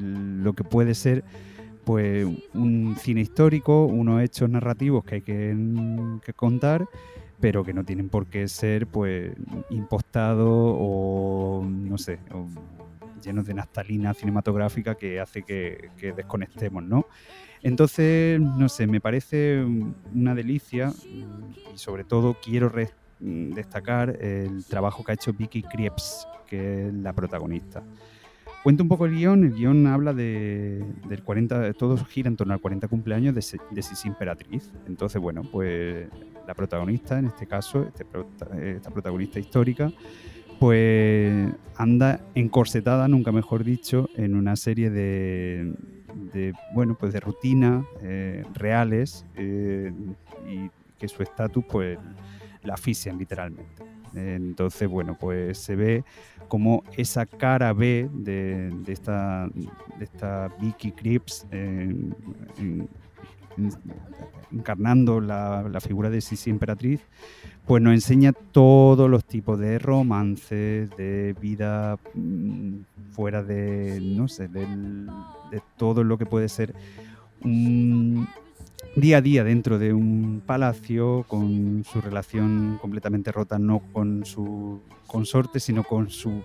[0.00, 1.22] lo que puede ser
[1.84, 6.88] pues un cine histórico, unos hechos narrativos que hay que, contar,
[7.40, 9.32] pero que no tienen por qué ser pues
[9.68, 12.18] impostados o no sé,
[13.22, 17.06] llenos de naftalina cinematográfica que hace que, que, desconectemos, ¿no?
[17.62, 19.64] Entonces, no sé, me parece
[20.14, 21.24] una delicia y
[21.74, 22.68] sobre todo quiero
[23.22, 27.82] destacar el trabajo que ha hecho Vicky Krieps, que es la protagonista.
[28.62, 29.44] Cuento un poco el guion.
[29.44, 33.82] El guion habla de, del 40, todo gira en torno al 40 cumpleaños de, de
[33.82, 34.70] Sisi Imperatriz.
[34.86, 36.08] Entonces, bueno, pues
[36.46, 38.06] la protagonista, en este caso, este,
[38.76, 39.90] esta protagonista histórica,
[40.60, 45.74] pues anda encorsetada, nunca mejor dicho, en una serie de,
[46.32, 49.92] de bueno, pues de rutinas eh, reales eh,
[50.48, 51.98] y que su estatus, pues,
[52.62, 53.82] la asfixian literalmente.
[54.14, 56.04] Entonces, bueno, pues se ve
[56.48, 59.48] como esa cara B de, de esta,
[59.98, 61.94] de esta Vicky Cripps eh,
[62.58, 62.88] en,
[63.56, 63.70] en,
[64.52, 67.00] encarnando la, la, figura de Sisi Emperatriz,
[67.66, 72.80] pues nos enseña todos los tipos de romances, de vida mmm,
[73.12, 75.06] fuera de, no sé, del,
[75.50, 76.74] de todo lo que puede ser
[77.42, 78.28] un
[78.94, 84.82] día a día dentro de un palacio con su relación completamente rota, no con su
[85.06, 86.42] consorte, sino con su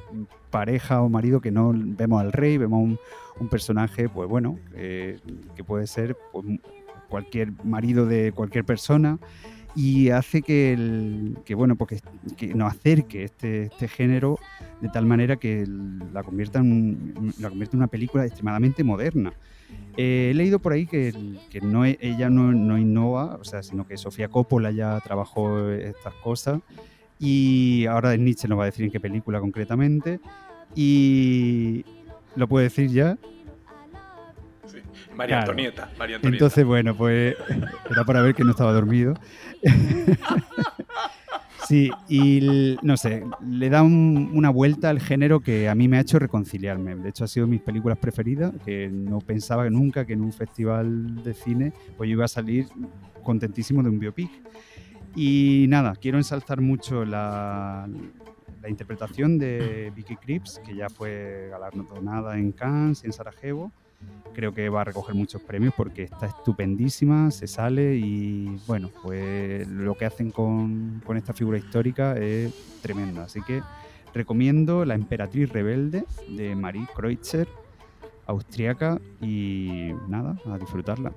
[0.50, 2.98] pareja o marido, que no vemos al rey, vemos
[3.40, 5.20] un, personaje, pues bueno, eh,
[5.56, 6.46] que puede ser pues,
[7.08, 9.20] cualquier marido de cualquier persona
[9.76, 12.02] y hace que, el, que bueno, porque,
[12.36, 14.40] que nos acerque este, este género
[14.82, 15.68] de tal manera que
[16.12, 19.34] la convierta en, la convierte en una película extremadamente moderna.
[19.98, 21.14] Eh, he leído por ahí que,
[21.50, 26.14] que no, ella no, no, innova, o sea, sino que Sofía Coppola ya trabajó estas
[26.16, 26.62] cosas
[27.20, 30.20] y ahora Nietzsche nos va a decir en qué película concretamente
[30.76, 31.84] y
[32.36, 33.18] lo puede decir ya.
[34.66, 34.78] Sí.
[35.16, 35.52] María, claro.
[35.52, 36.28] Antonieta, María Antonieta.
[36.28, 37.36] Entonces, bueno, pues
[37.90, 39.16] era para ver que no estaba dormido.
[41.68, 45.98] Sí, y no sé, le da un, una vuelta al género que a mí me
[45.98, 46.96] ha hecho reconciliarme.
[46.96, 51.24] De hecho, ha sido mis películas preferidas, que no pensaba nunca que en un festival
[51.24, 52.68] de cine pues yo iba a salir
[53.22, 54.32] contentísimo de un biopic.
[55.14, 57.90] Y nada, quiero ensalzar mucho la,
[58.62, 63.74] la interpretación de Vicky Krieps, que ya fue galardonada en Cannes y en Sarajevo,
[64.34, 69.68] creo que va a recoger muchos premios porque está estupendísima, se sale y bueno, pues
[69.68, 73.24] lo que hacen con, con esta figura histórica es tremenda.
[73.24, 73.62] Así que
[74.14, 77.48] recomiendo La Emperatriz Rebelde de Marie Kreutzer,
[78.28, 81.14] austriaca, y nada, a disfrutarla.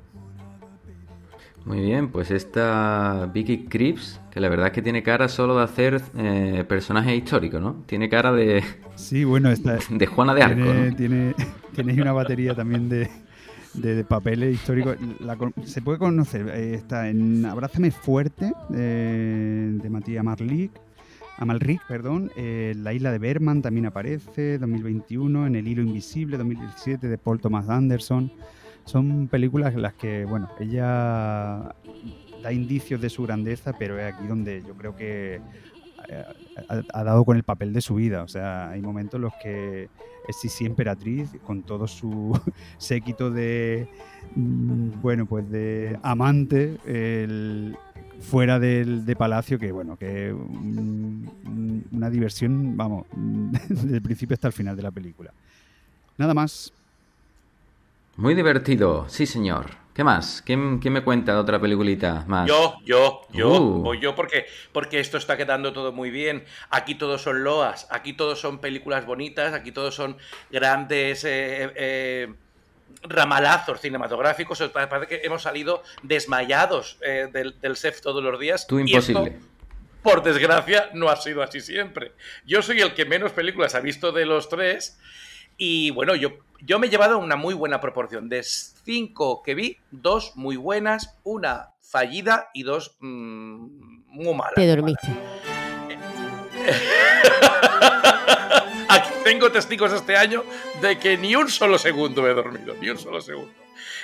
[1.64, 5.64] Muy bien, pues esta Vicky Krieps, que la verdad es que tiene cara solo de
[5.64, 7.83] hacer eh, personajes históricos, ¿no?
[7.87, 8.64] Tiene cara de.
[8.94, 9.79] Sí, bueno, esta.
[9.90, 10.62] De Juana de Arco.
[10.96, 11.75] Tiene, ¿no?
[11.75, 13.11] tiene, una batería también de,
[13.75, 14.96] de papeles históricos.
[15.20, 20.73] La se puede conocer, eh, está en Abrázame Fuerte, eh, de Matías Marlik.
[21.40, 27.09] Amalric, perdón, eh, La isla de Berman también aparece, 2021, En el hilo invisible, 2017,
[27.09, 28.31] de Paul Thomas Anderson.
[28.85, 31.75] Son películas en las que, bueno, ella
[32.43, 35.40] da indicios de su grandeza, pero es aquí donde yo creo que
[36.09, 36.25] eh,
[36.93, 38.23] ha, dado con el papel de su vida.
[38.23, 39.88] O sea, hay momentos en los que
[40.27, 42.38] es Sisi emperatriz con todo su
[42.79, 43.88] séquito de,
[44.35, 47.77] mm, bueno, pues de amante el-
[48.21, 53.07] fuera del de palacio, que bueno, que una diversión, vamos,
[53.69, 55.33] desde el principio hasta el final de la película.
[56.19, 56.73] Nada más.
[58.21, 59.79] Muy divertido, sí señor.
[59.95, 60.43] ¿Qué más?
[60.45, 62.47] ¿Quién, quién me cuenta de otra peliculita más?
[62.47, 63.83] Yo, yo, yo, Uh.
[63.83, 66.45] voy yo porque, porque esto está quedando todo muy bien.
[66.69, 70.19] Aquí todos son loas, aquí todos son películas bonitas, aquí todos son
[70.51, 72.35] grandes eh, eh,
[73.05, 74.61] ramalazos cinematográficos.
[74.73, 78.67] Pa- Parece que hemos salido desmayados eh, del, del SEF todos los días.
[78.67, 79.41] Tú y esto, imposible.
[80.03, 82.13] por desgracia, no ha sido así siempre.
[82.45, 84.99] Yo soy el que menos películas ha visto de los tres.
[85.57, 88.29] Y bueno, yo, yo me he llevado una muy buena proporción.
[88.29, 93.67] De cinco que vi, dos muy buenas, una fallida y dos mm,
[94.07, 94.55] muy malas.
[94.55, 95.09] Te dormiste.
[98.89, 100.45] Aquí tengo testigos este año
[100.81, 103.53] de que ni un solo segundo he dormido, ni un solo segundo.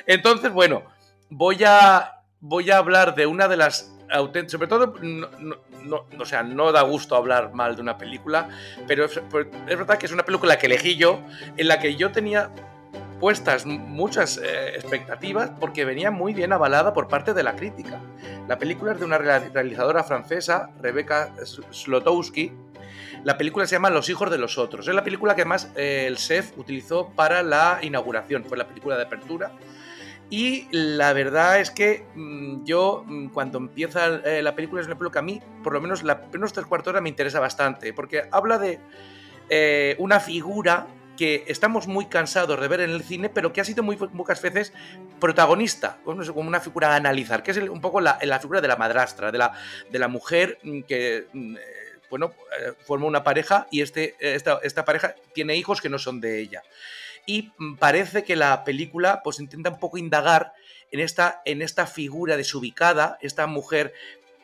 [0.06, 0.84] Entonces, bueno,
[1.28, 3.92] voy a, voy a hablar de una de las
[4.48, 5.28] sobre todo, no,
[5.82, 8.48] no- o sea, no da gusto hablar mal de una película,
[8.86, 9.20] pero es,
[9.66, 11.20] verdad que es una película que elegí yo,
[11.56, 12.50] en la que yo tenía
[13.20, 17.98] puestas muchas eh, expectativas porque venía muy bien avalada por parte de la crítica.
[18.46, 21.32] La película es de una real- realizadora francesa, Rebecca
[21.70, 22.52] Slotowski.
[23.24, 24.86] La película se llama Los hijos de los otros.
[24.86, 28.96] Es la película que además eh, el SEF utilizó para la inauguración, fue la película
[28.96, 29.50] de apertura.
[30.28, 34.96] Y la verdad es que mm, yo, mm, cuando empieza eh, la película, es una
[34.96, 37.92] película que a mí, por lo menos la primeros tres cuartos hora, me interesa bastante,
[37.92, 38.80] porque habla de
[39.48, 43.64] eh, una figura que estamos muy cansados de ver en el cine, pero que ha
[43.64, 44.72] sido muy pocas veces
[45.18, 48.60] protagonista, bueno, es como una figura a analizar, que es un poco la, la figura
[48.60, 49.52] de la madrastra, de la,
[49.90, 51.56] de la mujer mm, que, eh,
[52.10, 52.34] bueno,
[52.84, 56.62] forma una pareja y este, esta, esta pareja tiene hijos que no son de ella.
[57.26, 60.52] Y parece que la película pues intenta un poco indagar
[60.92, 63.92] en esta, en esta figura desubicada, esta mujer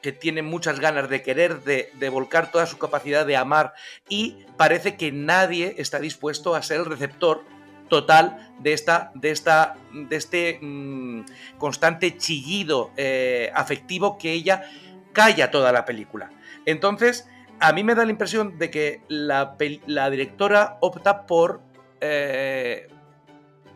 [0.03, 3.73] que tiene muchas ganas de querer, de, volcar toda su capacidad de amar
[4.09, 7.45] y parece que nadie está dispuesto a ser el receptor
[7.88, 11.25] total de esta de esta de este mm,
[11.59, 14.64] constante chillido eh, afectivo que ella
[15.12, 16.31] calla toda la película.
[16.66, 17.29] Entonces
[17.61, 21.61] a mí me da la impresión de que la directora opta por
[22.03, 22.88] eh,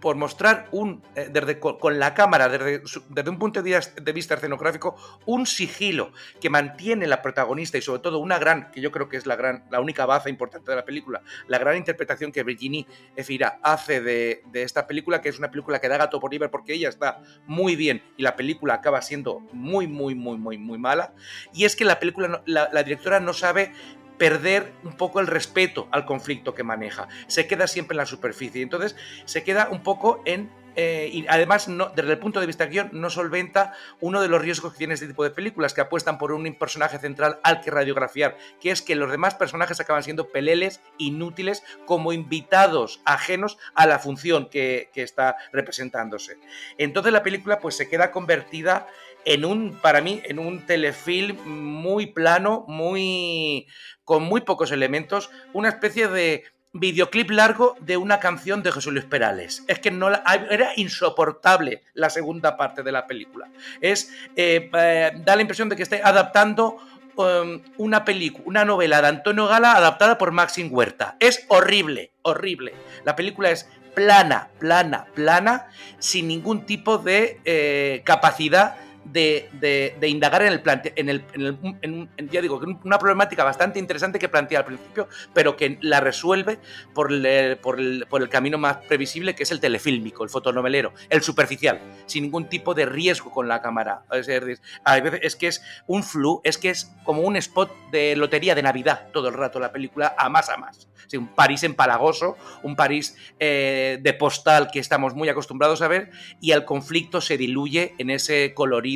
[0.00, 4.96] por mostrar un, eh, desde, con, la cámara, desde, desde un punto de vista, escenográfico,
[5.24, 9.16] un sigilo que mantiene la protagonista y sobre todo una gran, que yo creo que
[9.16, 12.86] es la, gran, la única baza importante de la película, la gran interpretación que Virginie
[13.14, 16.48] Efira hace de, de esta película, que es una película que da gato por liebre
[16.48, 20.78] porque ella está muy bien y la película acaba siendo muy, muy, muy, muy, muy
[20.78, 21.14] mala.
[21.54, 23.72] Y es que la película, la directora no sabe
[24.18, 27.08] perder un poco el respeto al conflicto que maneja.
[27.26, 28.62] Se queda siempre en la superficie.
[28.62, 30.50] Entonces se queda un poco en...
[30.74, 34.72] eh, y además, desde el punto de vista guion, no solventa uno de los riesgos
[34.72, 38.36] que tiene este tipo de películas, que apuestan por un personaje central al que radiografiar,
[38.60, 43.98] que es que los demás personajes acaban siendo peleles inútiles como invitados ajenos a la
[43.98, 46.38] función que, que está representándose.
[46.78, 48.86] Entonces la película pues se queda convertida
[49.26, 53.66] en un, para mí, en un telefilm muy plano, muy
[54.04, 59.04] con muy pocos elementos, una especie de videoclip largo de una canción de José Luis
[59.04, 59.64] Perales.
[59.66, 63.48] Es que no la- era insoportable la segunda parte de la película.
[63.80, 66.76] Es eh, eh, da la impresión de que esté adaptando
[67.16, 71.16] um, una película, una novela de Antonio Gala adaptada por Maxim Huerta.
[71.18, 72.74] Es horrible, horrible.
[73.04, 75.66] La película es plana, plana, plana,
[75.98, 78.76] sin ningún tipo de eh, capacidad
[79.12, 82.60] de, de- de indagar en el plante, en el, en el- en- en- ya digo,
[82.84, 86.58] una problemática bastante interesante que plantea al principio, pero que la resuelve
[86.94, 90.92] por el, por el- por el camino más previsible, que es el telefílmico, el fotonovelero,
[91.08, 94.02] el superficial, sin ningún tipo de riesgo con la cámara.
[94.12, 98.54] Es, veces es que es un flu, es que es como un spot de lotería
[98.54, 100.88] de Navidad todo el rato la película, a más a más.
[101.08, 106.10] Sí, un París empalagoso, un París eh, de postal que estamos muy acostumbrados a ver,
[106.40, 108.95] y el conflicto se diluye en ese colorido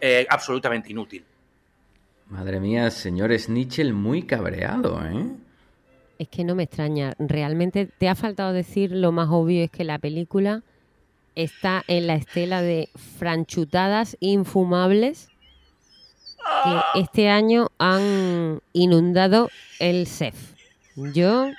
[0.00, 1.24] eh, absolutamente inútil.
[2.28, 5.26] Madre mía, señor Snitchell muy cabreado, ¿eh?
[6.18, 7.14] Es que no me extraña.
[7.18, 10.62] Realmente te ha faltado decir lo más obvio es que la película
[11.34, 12.88] está en la estela de
[13.18, 15.28] franchutadas infumables
[16.64, 20.54] que este año han inundado el CEF.
[20.96, 21.50] Yo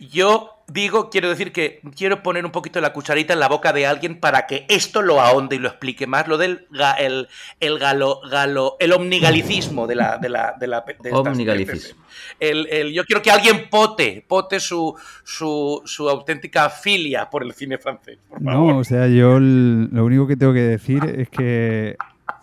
[0.00, 3.86] Yo digo, quiero decir que quiero poner un poquito la cucharita en la boca de
[3.86, 7.28] alguien para que esto lo ahonde y lo explique más, lo del ga- el,
[7.60, 12.02] el galo, galo, el omnigalicismo de la de la de la de estas- Omnigalicismo.
[12.40, 14.94] el, el- yo quiero que alguien pote, pote su,
[15.24, 18.18] su, su auténtica filia por el cine francés.
[18.28, 18.72] por favor.
[18.72, 21.96] No, o sea, yo lo único que tengo que decir es que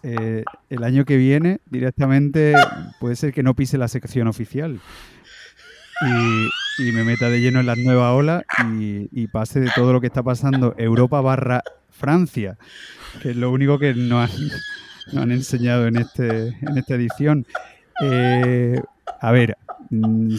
[0.04, 2.54] eh, el año que viene directamente
[3.00, 4.80] puede ser que no pise la sección oficial
[6.02, 6.48] y,
[6.80, 8.44] y me meta de lleno en las nuevas olas
[8.80, 12.58] y, pase de todo lo que está pasando Europa barra Francia,
[13.22, 14.48] que es lo único que nos han,
[15.14, 17.46] nos han enseñado en, este, en esta edición.
[18.02, 18.80] Eh,
[19.20, 19.58] a ver,
[19.90, 20.36] mm,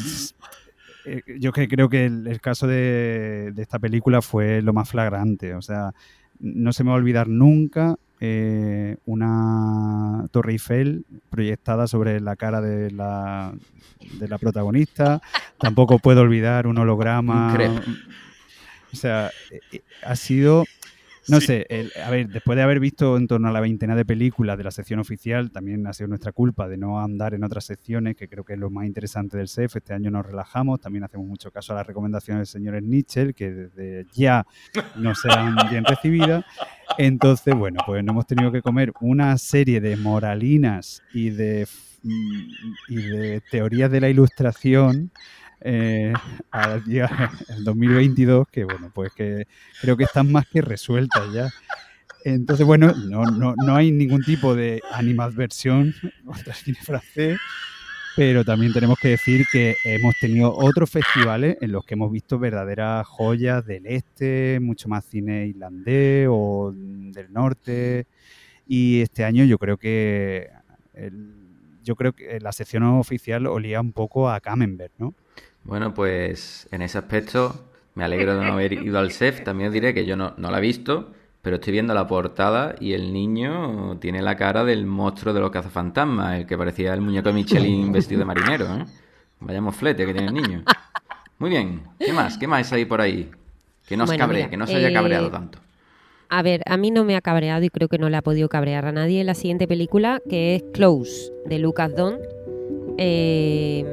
[1.04, 5.54] eh, yo que creo que el, caso de esta película fue lo más flagrante.
[5.54, 5.92] O sea,
[6.38, 12.60] no se me va a olvidar nunca eh, una Torre Eiffel proyectada sobre la cara
[12.60, 13.52] de la,
[14.18, 15.20] de la protagonista.
[15.58, 17.52] Tampoco puedo olvidar un holograma.
[17.54, 17.80] Crepe.
[18.92, 19.30] O sea,
[19.72, 20.64] eh, ha sido.
[21.28, 24.04] No sé, el- a ver, después de haber visto en torno a la veintena de
[24.04, 27.64] películas de la sección oficial, también ha sido nuestra culpa de no andar en otras
[27.66, 29.76] secciones, que creo que es lo más interesante del SEF.
[29.76, 33.50] Este año nos relajamos, también hacemos mucho caso a las recomendaciones del señor Nietzsche, que
[33.52, 34.44] desde ya
[34.96, 36.44] no serán bien recibidas.
[37.02, 41.66] Entonces, bueno, pues nos hemos tenido que comer una serie de moralinas y de,
[42.02, 45.10] de teorías de la ilustración
[45.62, 46.12] eh,
[46.50, 49.46] al día el 2022 que bueno pues que
[49.80, 51.48] creo que están más que resueltas ya.
[52.26, 55.94] Entonces bueno no, no, no hay ningún tipo de animadversión
[56.26, 57.38] contra el cine francés
[58.16, 62.38] pero también tenemos que decir que hemos tenido otros festivales en los que hemos visto
[62.38, 68.06] verdaderas joyas del este, mucho más cine islandés o del norte.
[68.66, 70.50] Y este año yo creo que
[71.82, 75.14] yo creo que la sección oficial olía un poco a Camembert, ¿no?
[75.64, 79.42] Bueno, pues en ese aspecto me alegro de no haber ido al CEF.
[79.42, 81.12] También diré que yo no, no la he visto,
[81.42, 85.50] pero estoy viendo la portada y el niño tiene la cara del monstruo de los
[85.50, 88.84] cazafantasmas, el que parecía el muñeco de Michelin vestido de marinero, ¿eh?
[89.40, 90.62] Vaya moflete que tiene el niño.
[91.38, 92.36] Muy bien, ¿qué más?
[92.36, 93.30] ¿Qué más hay por ahí?
[93.88, 95.58] Que no os Bueno, cabree, mira, que no se haya eh, cabreado tanto.
[96.28, 98.48] A ver, a mí no me ha cabreado y creo que no le ha podido
[98.48, 102.18] cabrear a nadie la siguiente película, que es Close, de Lucas Don.
[102.98, 103.84] Eh,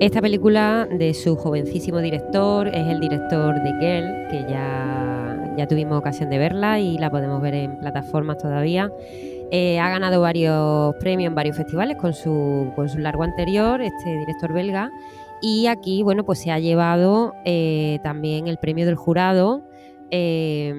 [0.00, 5.11] esta película de su jovencísimo director es el director de Girl, que ya,
[5.56, 8.90] ya tuvimos ocasión de verla y la podemos ver en plataformas todavía.
[9.54, 14.18] Eh, ha ganado varios premios en varios festivales con su, con su largo anterior, este
[14.18, 14.90] director belga.
[15.42, 19.62] Y aquí, bueno, pues se ha llevado eh, también el premio del jurado
[20.10, 20.74] eh,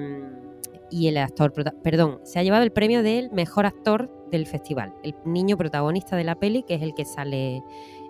[0.90, 1.52] y el actor,
[1.82, 4.92] perdón, se ha llevado el premio del mejor actor del festival.
[5.04, 7.62] El niño protagonista de la peli, que es el que sale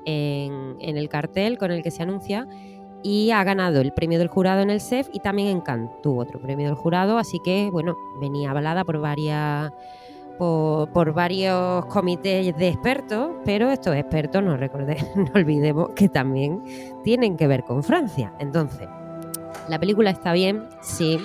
[0.06, 2.46] en el cartel con el que se anuncia.
[3.04, 6.40] Y ha ganado el premio del jurado en el CEF y también en Cannes otro
[6.40, 7.18] premio del jurado.
[7.18, 9.72] Así que, bueno, venía avalada por varias
[10.38, 16.62] por, por varios comités de expertos, pero estos expertos, no, recordé, no olvidemos que también
[17.04, 18.32] tienen que ver con Francia.
[18.40, 18.88] Entonces,
[19.68, 21.18] la película está bien, sí.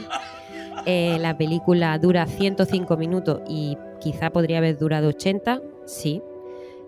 [0.85, 6.21] Eh, la película dura 105 minutos y quizá podría haber durado 80, sí.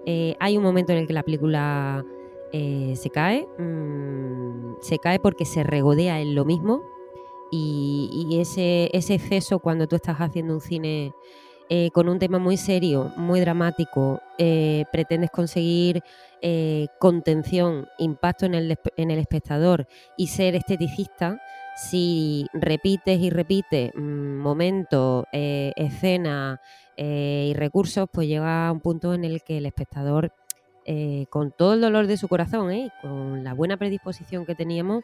[0.06, 2.04] Eh, hay un momento en el que la película
[2.52, 6.82] eh, se cae, mm, se cae porque se regodea en lo mismo.
[7.54, 11.12] Y, ese, ese exceso cuando tú estás haciendo un cine
[11.70, 16.02] eh, con un tema muy serio, muy dramático, eh, pretendes conseguir
[16.98, 19.88] contención, impacto en el, en el espectador
[20.18, 21.40] y ser esteticista,
[21.76, 26.60] si repites y repites mm, momentos, eh, escenas
[26.98, 30.34] y recursos, pues llega a un punto en el que el espectador,
[30.86, 32.92] eh, con todo el dolor de su corazón ¿eh?
[33.02, 35.04] con la buena predisposición que teníamos,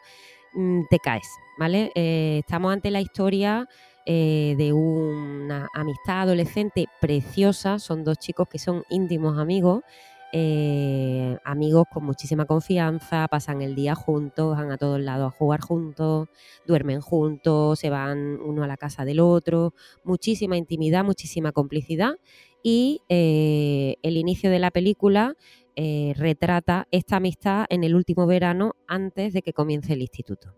[0.54, 1.28] mm, te caes,
[1.60, 1.92] ¿vale?
[1.96, 3.68] Eh, estamos ante la historia
[4.06, 7.78] eh, de una amistad adolescente preciosa.
[7.78, 9.84] Son dos chicos que son íntimos amigos,
[11.44, 16.28] amigos con muchísima confianza, pasan el día juntos, van a todos lados a jugar juntos,
[16.66, 19.74] duermen juntos, se van uno a la casa del otro,
[20.04, 22.16] muchísima intimidad, muchísima complicidad.
[22.62, 25.36] Y el inicio de la película
[25.80, 30.56] eh, retrata esta amistad en el último verano antes de que comience el instituto.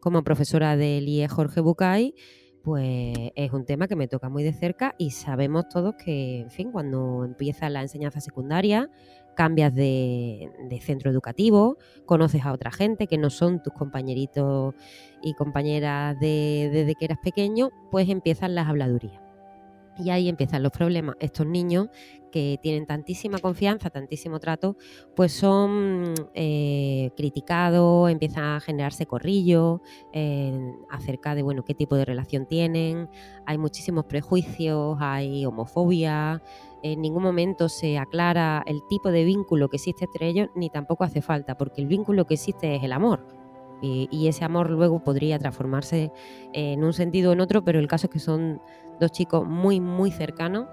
[0.00, 2.14] Como profesora del IE Jorge Bucay,
[2.62, 6.50] pues es un tema que me toca muy de cerca y sabemos todos que, en
[6.50, 8.90] fin, cuando empieza la enseñanza secundaria,
[9.34, 10.50] cambias de,
[10.82, 14.74] centro educativo, conoces a otra gente que no son tus compañeritos
[15.22, 19.22] y compañeras de, desde que eras pequeño, pues empiezan las habladurías.
[19.96, 21.16] Y ahí empiezan los problemas.
[21.20, 21.88] Estos niños
[22.30, 24.76] que tienen tantísima confianza, tantísimo trato,
[25.14, 29.80] pues son eh, criticados, empiezan a generarse corrillos
[30.12, 33.08] eh, acerca de bueno qué tipo de relación tienen.
[33.46, 36.42] Hay muchísimos prejuicios, hay homofobia.
[36.82, 41.04] En ningún momento se aclara el tipo de vínculo que existe entre ellos, ni tampoco
[41.04, 43.26] hace falta, porque el vínculo que existe es el amor.
[43.82, 46.12] Y, y ese amor luego podría transformarse
[46.52, 48.60] en un sentido o en otro, pero el caso es que son
[49.00, 50.68] dos chicos muy, muy cercanos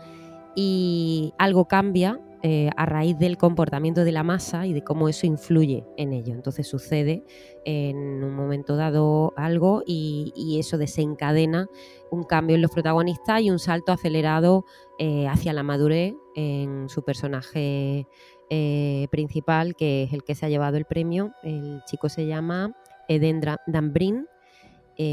[0.60, 5.28] y algo cambia eh, a raíz del comportamiento de la masa y de cómo eso
[5.28, 6.34] influye en ello.
[6.34, 7.24] Entonces sucede
[7.64, 11.68] en un momento dado algo y, eso desencadena
[12.10, 14.66] un cambio en los protagonistas y un salto acelerado
[14.98, 18.08] eh, hacia la madurez en su personaje
[18.50, 21.34] eh, principal, que es el que se ha llevado el premio.
[21.44, 22.76] El chico se llama
[23.08, 24.26] Eden Dambrin,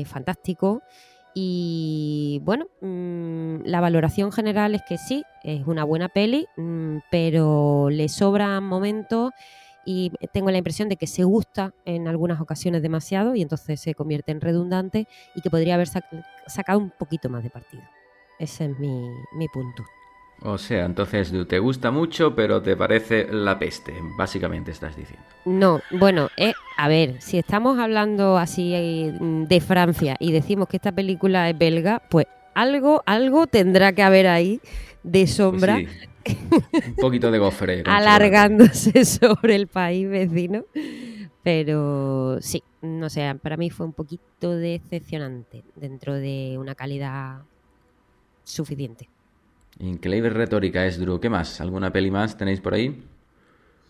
[0.06, 0.80] fantástico.
[1.34, 7.90] Y bueno, mmm, la valoración general es que sí, es una buena peli, mmm, pero
[7.90, 9.32] le sobran momentos
[9.84, 13.94] y tengo la impresión de que se gusta en algunas ocasiones demasiado y entonces se
[13.94, 16.04] convierte en redundante y que podría haber sac
[16.46, 17.82] sacado un poquito más de partido.
[18.38, 19.84] Ese es mi, mi punto.
[20.46, 25.24] O sea, entonces te gusta mucho, pero te parece la peste, básicamente estás diciendo.
[25.46, 30.76] No, bueno, eh, a ver, si estamos hablando así eh, de Francia y decimos que
[30.76, 34.60] esta película es belga, pues algo, algo tendrá que haber ahí
[35.02, 35.76] de sombra.
[35.76, 37.82] Pues sí, un poquito de gofre.
[37.86, 40.66] alargándose sobre el país vecino.
[41.42, 47.44] Pero sí, no sé, para mí fue un poquito decepcionante dentro de una calidad
[48.44, 49.08] suficiente.
[49.78, 51.20] Increíble retórica es Drew.
[51.20, 51.60] ¿Qué más?
[51.60, 53.02] ¿Alguna peli más tenéis por ahí?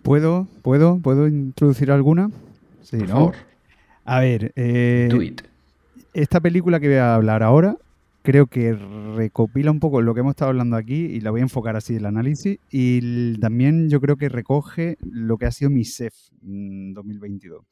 [0.03, 0.47] ¿Puedo?
[0.63, 0.99] ¿Puedo?
[0.99, 2.31] ¿Puedo introducir alguna?
[2.83, 3.15] Sí, por ¿no?
[3.15, 3.35] favor.
[4.05, 5.43] A ver, eh, Do it.
[6.13, 7.77] esta película que voy a hablar ahora
[8.25, 11.45] creo que recopila un poco lo que hemos estado hablando aquí y la voy a
[11.45, 15.83] enfocar así el análisis y también yo creo que recoge lo que ha sido mi
[16.41, 17.65] mm, 2022.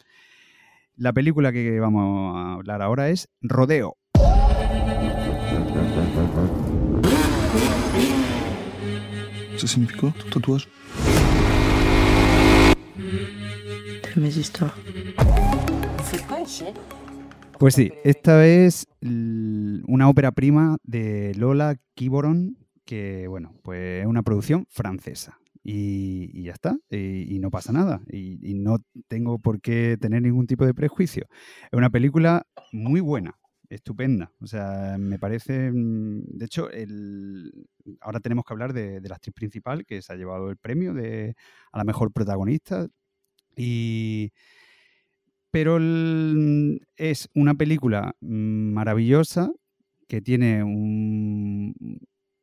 [0.96, 3.96] La película que vamos a hablar ahora es Rodeo.
[9.62, 9.86] Ton
[10.30, 10.66] tatouage
[14.16, 14.74] Mes histoires.
[17.60, 24.22] Pues sí, esta es una ópera prima de Lola Kiboron, que bueno, pues es una
[24.22, 25.38] producción francesa.
[25.62, 29.96] Y, y ya está, y, y no pasa nada, y, y no tengo por qué
[30.00, 31.28] tener ningún tipo de prejuicio.
[31.70, 33.38] Es una película muy buena,
[33.74, 34.32] estupenda.
[34.40, 35.70] O sea, me parece.
[35.72, 37.52] mm, De hecho, el,
[38.00, 41.34] ahora tenemos que hablar de, la actriz principal que se ha llevado el premio de,
[41.72, 42.88] a la mejor protagonista.
[43.56, 44.32] Y,
[45.50, 45.76] pero
[46.96, 49.50] es una película maravillosa
[50.08, 51.74] que tiene un,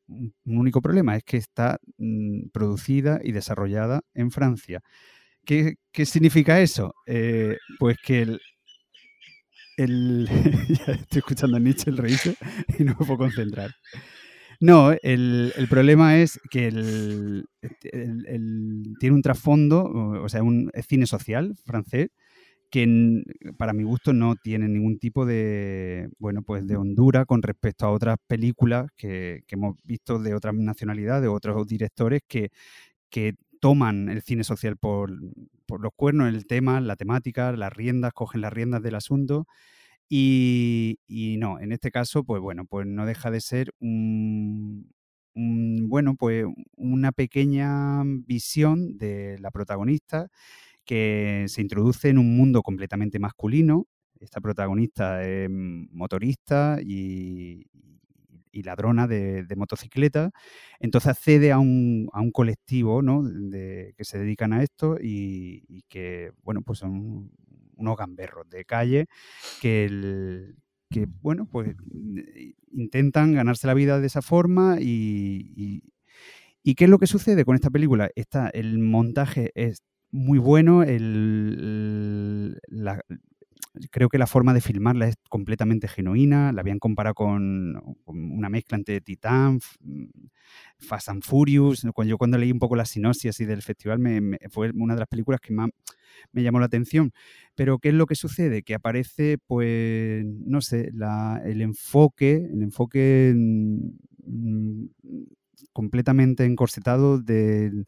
[0.08, 4.82] un- un único problema, es que está mm, producida y desarrollada en Francia.
[5.46, 6.94] ¿Qué, qué significa eso?
[7.08, 8.42] Eh, pues que el...
[10.88, 12.36] estoy escuchando a Nietzsche el reírse
[12.80, 13.72] y no me puedo concentrar.
[14.62, 17.46] No, el, el problema es que el,
[19.00, 22.10] tiene un trasfondo, o sea, un cine social francés,
[22.70, 23.24] que
[23.58, 27.92] para mi gusto no tiene ningún tipo de, bueno, pues de hondura con respecto a
[27.92, 32.50] otras películas que, que hemos visto de otras nacionalidades, de otros directores que,
[33.10, 38.42] que toman el cine social por, los cuernos, el tema, la temática, las riendas, cogen
[38.42, 39.48] las riendas del asunto.
[40.10, 44.92] Y, y no, en este caso, pues bueno, pues no deja de ser un,
[45.36, 46.46] un, bueno, pues
[46.76, 50.30] una pequeña visión de la protagonista
[50.86, 53.86] que se introduce en un mundo completamente masculino.
[54.20, 57.68] Esta protagonista es motorista y,
[58.52, 60.32] y ladrona de, de motocicleta.
[60.80, 63.24] Entonces accede a un, a un colectivo ¿no?
[63.24, 67.32] de, que se dedican a esto y, y que, bueno, pues son
[67.76, 69.08] unos gamberros de calle
[69.62, 70.54] que,
[70.90, 71.76] que, bueno, pues
[72.72, 75.82] intentan ganarse la vida de esa forma y,
[76.64, 78.10] y, ¿qué es lo que sucede con esta película?
[78.16, 79.82] Está, el montaje es
[80.12, 83.02] muy bueno, el, la,
[83.92, 86.52] creo que la forma de filmarla es completamente genuina.
[86.52, 90.06] La habían comparado con, una mezcla entre Titán, mm,
[90.78, 91.84] Fast and Furious.
[92.06, 94.00] Yo cuando leí un poco la sinopsis así del festival,
[94.50, 95.70] fue una de las películas que más
[96.32, 97.12] me llamó la atención.
[97.56, 98.64] Pero ¿qué es lo que sucede?
[98.64, 100.92] Que aparece, pues, no sé,
[101.46, 104.86] el enfoque, el enfoque mm,
[105.74, 107.84] completamente encorsetado del Mm,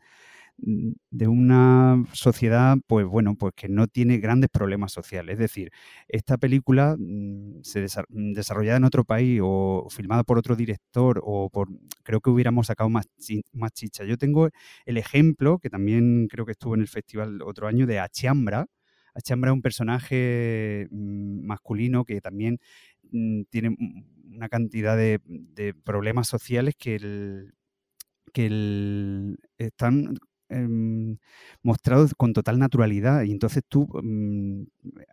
[0.64, 5.34] de una sociedad, pues bueno, pues que no tiene grandes problemas sociales.
[5.34, 5.72] Es decir,
[6.08, 11.50] esta película mm, se mm, desarrollada en otro país o filmada por otro director o
[11.50, 11.70] por,
[12.04, 13.08] creo que hubiéramos sacado más,
[13.54, 14.04] más chicha.
[14.04, 14.50] Yo tengo
[14.86, 18.68] el ejemplo, que también creo que estuvo en el festival otro año, de Achiambra.
[19.16, 22.60] Achiambra es un personaje masculino que también
[23.50, 23.76] tiene
[24.34, 25.20] una cantidad de,
[25.84, 27.54] problemas sociales que el,
[28.34, 30.18] que el, están
[30.52, 31.18] Em,
[31.64, 34.64] mostrado con total naturalidad y entonces tú mm,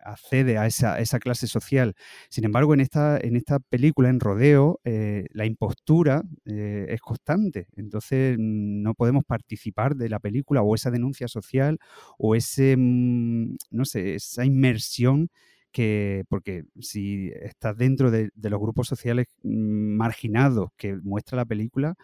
[0.03, 1.95] accedes a esa, clase social.
[2.29, 7.67] Sin embargo, en esta, en esta película, en Rodeo, eh, la impostura eh, es constante.
[7.77, 11.79] Entonces mm, no podemos participar de la película o esa denuncia social
[12.17, 15.29] o ese, mm, no sé, esa inmersión
[15.71, 21.95] que, porque si estás dentro de, de los grupos sociales marginados que muestra la película,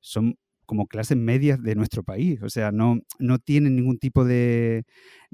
[0.00, 0.38] son
[0.68, 2.42] como clases medias de nuestro país.
[2.42, 4.84] O sea, no, no tienen ningún tipo de,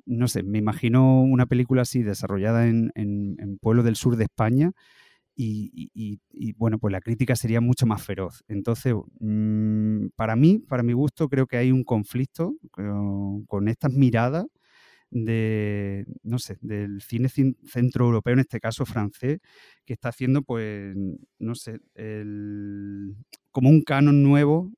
[0.06, 4.70] no sé, me imagino una película así desarrollada en, en, pueblos del sur de España
[5.36, 6.20] y,
[6.56, 8.44] bueno, pues la crítica sería mucho más feroz.
[8.46, 12.54] Entonces, mm, para mí, para mi gusto, creo que hay un conflicto
[13.48, 14.46] con estas miradas
[15.14, 19.38] de, no sé, del cine centro europeo, en este caso francés,
[19.86, 20.94] que está haciendo, pues,
[21.38, 23.14] no sé, el,
[23.52, 24.72] como un canon nuevo,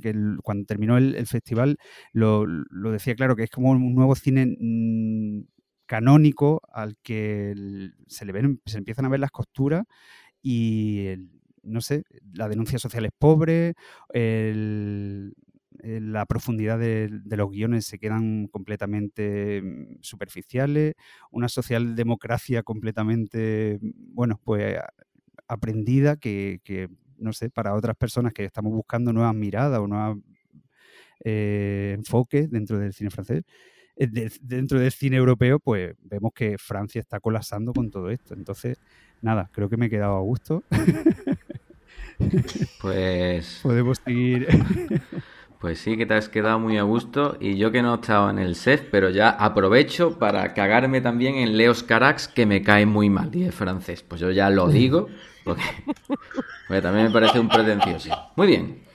[0.00, 1.76] que cuando terminó el, festival
[2.12, 2.46] lo,
[2.90, 5.42] decía claro, que es como un nuevo cine mm,
[5.84, 7.54] canónico al que
[8.06, 9.84] se le ven, se empiezan a ver las costuras
[10.42, 11.08] y
[11.62, 13.74] no sé, la denuncia social es pobre,
[14.14, 15.34] el,
[15.82, 20.94] la profundidad de, los guiones se quedan completamente mm, superficiales,
[21.30, 24.76] una socialdemocracia completamente, mm, bueno, pues
[25.46, 30.18] aprendida que, no sé, para otras personas que estamos buscando nuevas miradas o nuevos
[31.24, 33.44] eh, enfoques dentro del cine francés,
[33.96, 38.34] eh, dentro del cine europeo, pues vemos que Francia está colapsando con todo esto.
[38.34, 38.78] Entonces,
[39.22, 40.62] nada, creo que me he quedado a gusto.
[42.80, 43.58] Pues.
[43.62, 44.46] Podemos seguir.
[45.60, 47.36] Pues sí, que te has quedado muy a gusto.
[47.40, 51.34] Y yo que no he estado en el set, pero ya aprovecho para cagarme también
[51.34, 54.02] en Leos Carax, que me cae muy mal, y es francés.
[54.02, 55.08] Pues yo ya lo digo,
[55.44, 55.62] porque,
[56.80, 58.10] también me parece un pretencioso.
[58.36, 58.88] Muy bien.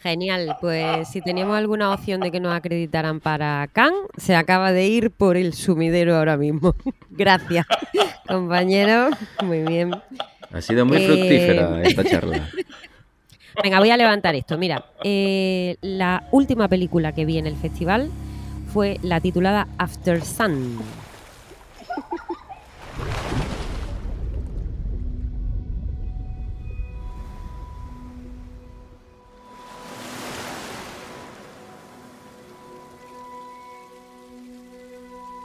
[0.00, 4.86] Genial, pues si teníamos alguna opción de que nos acreditaran para Cannes, se acaba de
[4.86, 6.74] ir por el sumidero ahora mismo.
[7.10, 7.64] Gracias,
[8.28, 9.08] compañero.
[9.42, 9.92] Muy bien.
[10.52, 12.50] Ha sido muy fructífera eh, esta charla.
[13.62, 14.58] Venga, voy a levantar esto.
[14.58, 18.10] Mira, eh, la última película que vi en el festival
[18.72, 20.78] fue la titulada After Sun.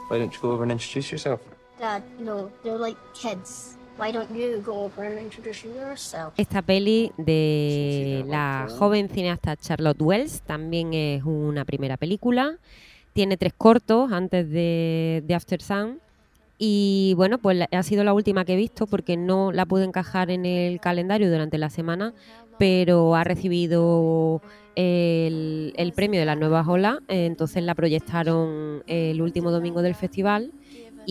[0.08, 1.40] Why don't you go over and introduce yourself?
[1.78, 3.76] Dad, no, they're like kids.
[6.38, 12.56] Esta peli de la joven cineasta Charlotte Wells también es una primera película.
[13.12, 16.00] Tiene tres cortos antes de, After Sun.
[16.56, 20.30] Y bueno, pues ha sido la última que he visto porque no la pude encajar
[20.30, 22.14] en el calendario durante la semana,
[22.58, 24.40] pero ha recibido
[24.76, 30.52] el, el premio de las nuevas olas, entonces la proyectaron el último domingo del festival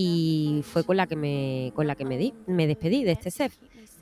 [0.02, 3.32] y fue con la que me, con la que me, di, me despedí de este
[3.32, 3.52] set.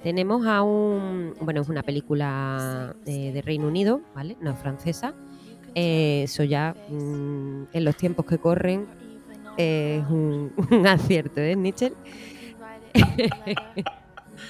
[0.04, 4.38] Tenemos a un, bueno, es una película de, Reino Unido, ¿vale?
[4.40, 5.16] No es francesa.
[5.74, 8.86] Eh, eso ya mm, en los tiempos que corren
[9.58, 10.54] es un,
[10.88, 11.92] acierto, ¿eh, Nietzsche?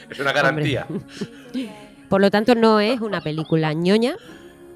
[0.10, 0.86] es una garantía.
[2.10, 4.18] Por lo tanto, no es una película ñoña,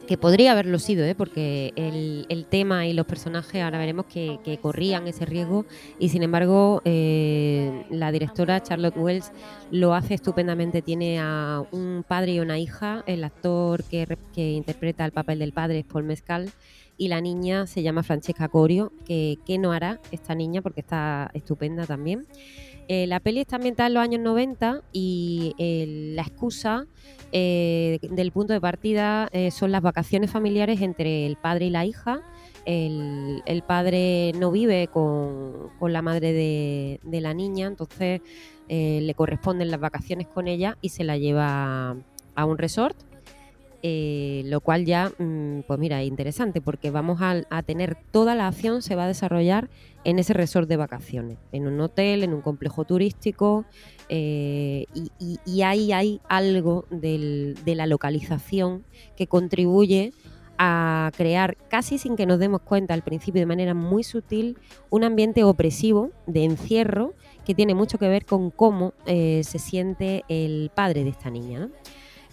[0.08, 1.16] que podría haberlo sido, ¿eh?
[1.16, 5.66] porque el, tema y los personajes ahora veremos que, corrían ese riesgo
[5.99, 9.32] y sin embargo eh, la directora Charlotte Wells
[9.72, 10.82] lo hace estupendamente.
[10.82, 15.80] Tiene a un padre y una hija, el actor que, interpreta el papel del padre
[15.80, 16.52] es Paul Mescal
[16.97, 21.86] y la niña se llama Francesca Corio, que, no hará esta niña porque está estupenda
[21.86, 22.26] también.
[22.94, 26.88] Eh, la peli está ambientada en los años 90 y eh, la excusa
[27.32, 32.22] eh, del punto de partida son las vacaciones familiares entre el padre y la hija.
[32.66, 38.20] El, el padre no vive con, con la madre de, de la niña, entonces
[38.68, 41.96] le corresponden las vacaciones con ella y se la lleva
[42.36, 42.98] a un resort.
[43.84, 48.82] Eh, lo cual ya, mm, pues mira, interesante porque vamos a, tener toda la acción
[48.82, 49.69] se va a desarrollar
[50.03, 53.65] en ese resort de vacaciones, en un hotel, en un complejo turístico,
[54.09, 54.86] eh,
[55.19, 58.84] y, ahí hay algo de la localización
[59.15, 60.11] que contribuye
[60.63, 64.59] a crear, casi sin que nos demos cuenta al principio de manera muy sutil,
[64.91, 67.15] un ambiente opresivo de encierro
[67.45, 71.69] que tiene mucho que ver con cómo eh, se siente el padre de esta niña.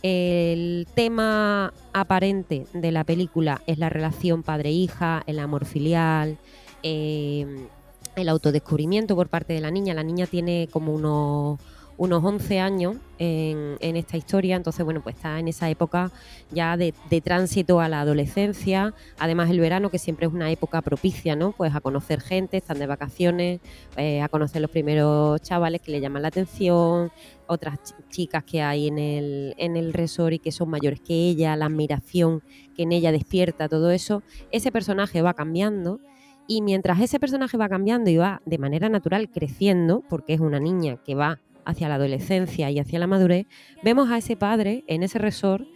[0.02, 6.38] El tema aparente de la película es la relación padre-hija, el amor filial,
[6.82, 7.66] eh,
[8.14, 9.94] el autodescubrimiento por parte de la niña.
[9.94, 11.58] La niña tiene como unos,
[11.98, 16.10] unos 11 años en, en esta historia, entonces bueno, pues está en esa época
[16.50, 18.94] ya de, tránsito a la adolescencia.
[19.18, 21.52] Además el verano, que siempre es una época propicia, ¿no?
[21.52, 23.60] Pues a conocer gente, están de vacaciones,
[23.96, 27.10] eh, a conocer los primeros chavales que le llaman la atención,
[27.48, 31.14] otras ch- chicas que hay en el, en el resort y que son mayores que
[31.14, 32.42] ella, la admiración
[32.76, 34.22] que en ella despierta, todo eso,
[34.52, 35.98] ese personaje va cambiando
[36.46, 40.58] y mientras ese personaje va cambiando y va de manera natural creciendo, porque es una
[40.60, 43.46] niña que va hacia la adolescencia y hacia la madurez,
[43.82, 45.66] vemos a ese padre en ese resort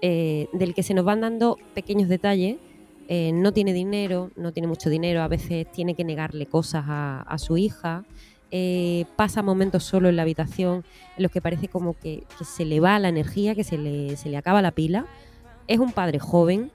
[0.00, 2.56] eh, del que se nos van dando pequeños detalles.
[3.08, 7.36] Eh, no tiene dinero, no tiene mucho dinero, a veces tiene que negarle cosas a,
[7.38, 8.04] su hija,
[8.52, 10.84] eh, pasa momentos solo en la habitación
[11.16, 14.16] en los que parece como que, que se le va la energía, que se le,
[14.16, 15.06] se le acaba la pila.
[15.66, 16.70] Es un padre joven.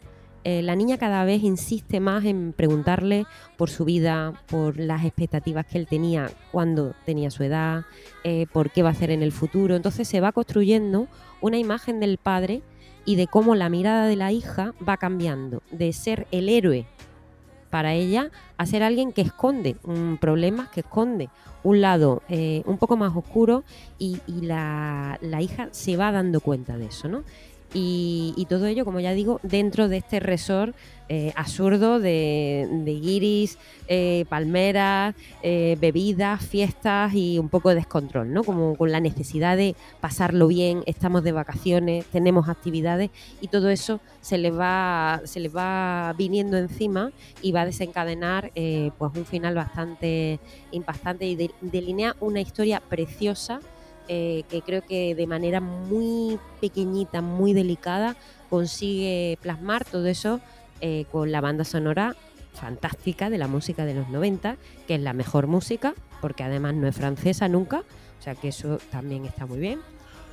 [0.47, 3.25] Eh, la niña cada vez insiste más en preguntarle
[3.57, 7.85] por su vida, por las expectativas que él tenía cuando tenía su edad,
[8.23, 9.75] eh, por qué va a hacer en el futuro.
[9.75, 11.07] Entonces se va construyendo
[11.41, 12.61] una imagen del padre
[13.05, 16.85] y de cómo la mirada de la hija va cambiando, de ser el héroe
[17.71, 21.29] para ella a ser alguien que esconde un problemas, que esconde
[21.63, 23.63] un lado eh, un poco más oscuro
[23.97, 27.23] y, la, la hija se va dando cuenta de eso, ¿no?
[27.77, 30.73] Y, todo ello, como ya digo, dentro de este resort
[31.09, 33.57] eh, absurdo de, de guiris,
[33.87, 35.13] eh, palmeras,
[35.43, 38.43] eh, bebidas, fiestas y un poco de descontrol, ¿no?
[38.45, 43.11] Como con la necesidad de pasarlo bien, estamos de vacaciones, tenemos actividades
[43.41, 47.11] y todo eso se les va, se les va viniendo encima
[47.41, 50.39] y va a desencadenar eh, pues un final bastante
[50.71, 53.59] impactante y de- delinea una historia preciosa
[54.07, 58.15] eh, que creo que de manera muy pequeñita, muy delicada,
[58.49, 60.39] consigue plasmar todo eso
[60.81, 62.15] eh, con la banda sonora
[62.53, 66.87] fantástica de la música de los 90, que es la mejor música, porque además no
[66.87, 67.79] es francesa nunca,
[68.19, 69.79] o sea que eso también está muy bien.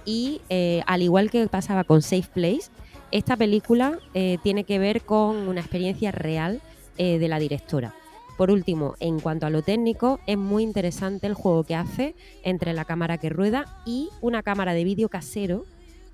[0.04, 2.70] Y eh, al igual que pasaba con Safe Place,
[3.10, 3.98] esta película
[4.42, 6.62] tiene que ver con una experiencia real
[6.96, 7.94] de la directora.
[8.36, 12.72] Por último, en cuanto a lo técnico, es muy interesante el juego que hace entre
[12.72, 15.64] la cámara que rueda y una cámara de vídeo casero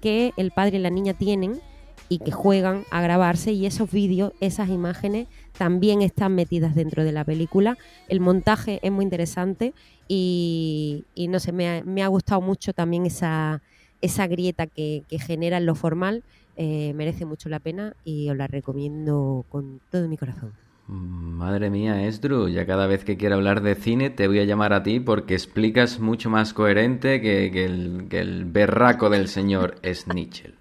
[0.01, 1.61] que el padre y la niña tienen
[2.09, 7.13] y que juegan a grabarse y esos vídeos, esas imágenes también están metidas dentro de
[7.13, 7.77] la película.
[8.09, 9.75] El montaje es muy interesante
[10.07, 13.63] y, no sé, me ha, gustado mucho también esa,
[14.01, 16.23] esa grieta que, que genera en lo formal.
[16.57, 20.53] Eh, merece mucho la pena y os la recomiendo con todo mi corazón.
[20.89, 24.73] Madre mía, Esdru, ya cada vez que quiera hablar de cine te voy a llamar
[24.73, 29.77] a ti porque explicas mucho más coherente que, que el, que el berraco del señor
[29.85, 30.55] Snitchell.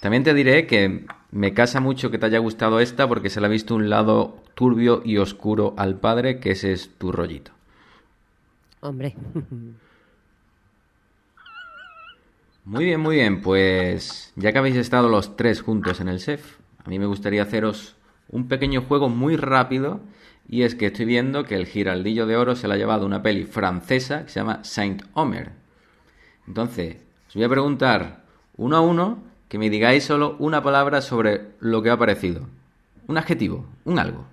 [0.00, 3.46] También te diré que me casa mucho que te haya gustado esta porque se le
[3.46, 7.50] ha visto un lado turbio y oscuro al padre, que ese es tu rollito.
[8.80, 9.16] Hombre.
[12.64, 13.40] Muy bien, muy bien.
[13.40, 17.42] Pues ya que habéis estado los tres juntos en el SEF, a mí me gustaría
[17.42, 17.97] haceros
[18.28, 20.00] un pequeño juego muy rápido.
[20.48, 23.22] Y es que estoy viendo que el Giraldillo de Oro se la ha llevado una
[23.22, 25.52] peli francesa que se llama Saint Omer.
[26.46, 26.96] Entonces,
[27.28, 28.24] os voy a preguntar
[28.56, 32.46] uno a uno que me digáis solo una palabra sobre lo que ha parecido.
[33.06, 34.26] Un adjetivo, un algo,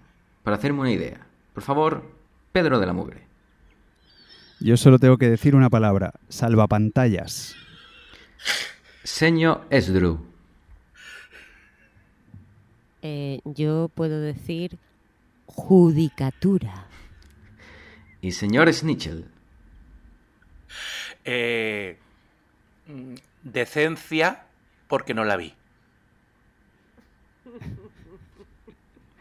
[0.43, 1.26] para hacerme una idea.
[1.54, 2.04] Por favor,
[2.52, 3.24] Pedro de la Mugre.
[4.60, 7.56] Yo solo tengo que decir una palabra, salvapantallas.
[9.04, 10.35] Señor Esdru.
[13.08, 14.80] Eh, yo puedo decir
[15.45, 16.88] judicatura.
[18.20, 19.26] Y señor Snitchell.
[21.24, 21.99] Eh,
[23.43, 24.45] decencia
[24.88, 25.53] porque no la vi.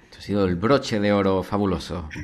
[0.05, 2.09] Esto ha sido el broche de oro fabuloso.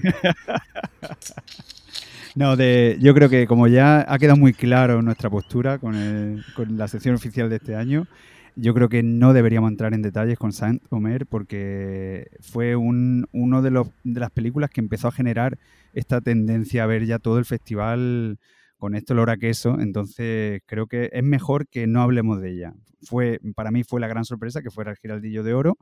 [2.36, 6.44] No, de, yo creo que como ya ha quedado muy claro nuestra postura con, el-
[6.54, 8.06] con la sección oficial de este año,
[8.60, 13.62] yo creo que no deberíamos entrar en detalles con Saint Omer porque fue un, uno
[13.62, 15.58] de, los, las películas que empezó a generar
[15.94, 18.38] esta tendencia a ver ya todo el festival
[18.76, 19.80] con este olor a queso.
[19.80, 22.74] Entonces creo que es mejor que no hablemos de ella.
[23.02, 25.78] Fue, para mí fue la gran sorpresa que fuera el Giraldillo de Oro.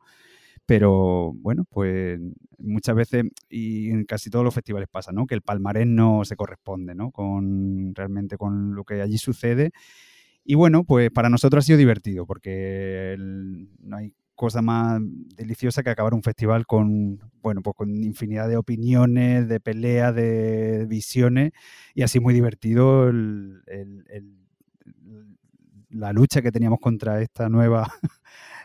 [0.66, 2.20] Pero bueno, pues
[2.58, 5.26] muchas veces y en casi todos los festivales pasa, ¿no?
[5.26, 7.10] Que el palmarés no se corresponde, ¿no?
[7.10, 9.72] Con realmente con lo que allí sucede.
[10.50, 14.98] Y bueno, pues para nosotros ha sido divertido porque no hay cosa más
[15.36, 20.86] deliciosa que acabar un festival con, bueno, pues con infinidad de opiniones, de peleas, de
[20.88, 21.52] visiones
[21.94, 23.12] y así muy divertido
[25.90, 27.86] la lucha que teníamos contra esta nueva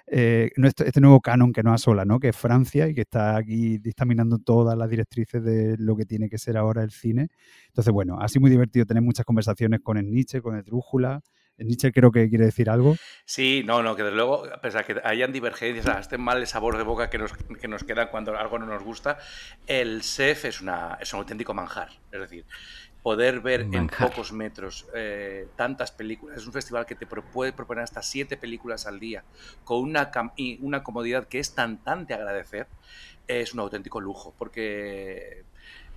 [0.07, 2.17] eh, este nuevo canon que nos asola, ¿no?
[2.17, 6.29] Que es Francia y que está aquí dictaminando todas las directrices de lo que tiene
[6.29, 7.27] que ser ahora el cine.
[7.67, 11.21] Entonces, bueno, ha sido muy divertido tener muchas conversaciones con el Nietzsche, con el Drújula.
[11.58, 12.95] El Nietzsche creo que quiere decir algo.
[13.26, 16.78] Sí, no, no, que desde luego, a pesar de que hayan divergencias, este mal sabor
[16.78, 19.18] de boca que nos, que nos queda cuando algo no nos gusta,
[19.68, 21.89] el SEF es, una, es un auténtico manjar.
[22.12, 22.45] Es decir,
[23.04, 23.82] poder ver Manjar.
[23.82, 26.38] en pocos metros eh, tantas películas.
[26.38, 29.24] Es un festival que te puede proponer hasta siete películas al día
[29.64, 30.10] con una,
[30.62, 32.68] una comodidad que es tan, tan de agradecer.
[33.28, 35.43] Es un auténtico lujo porque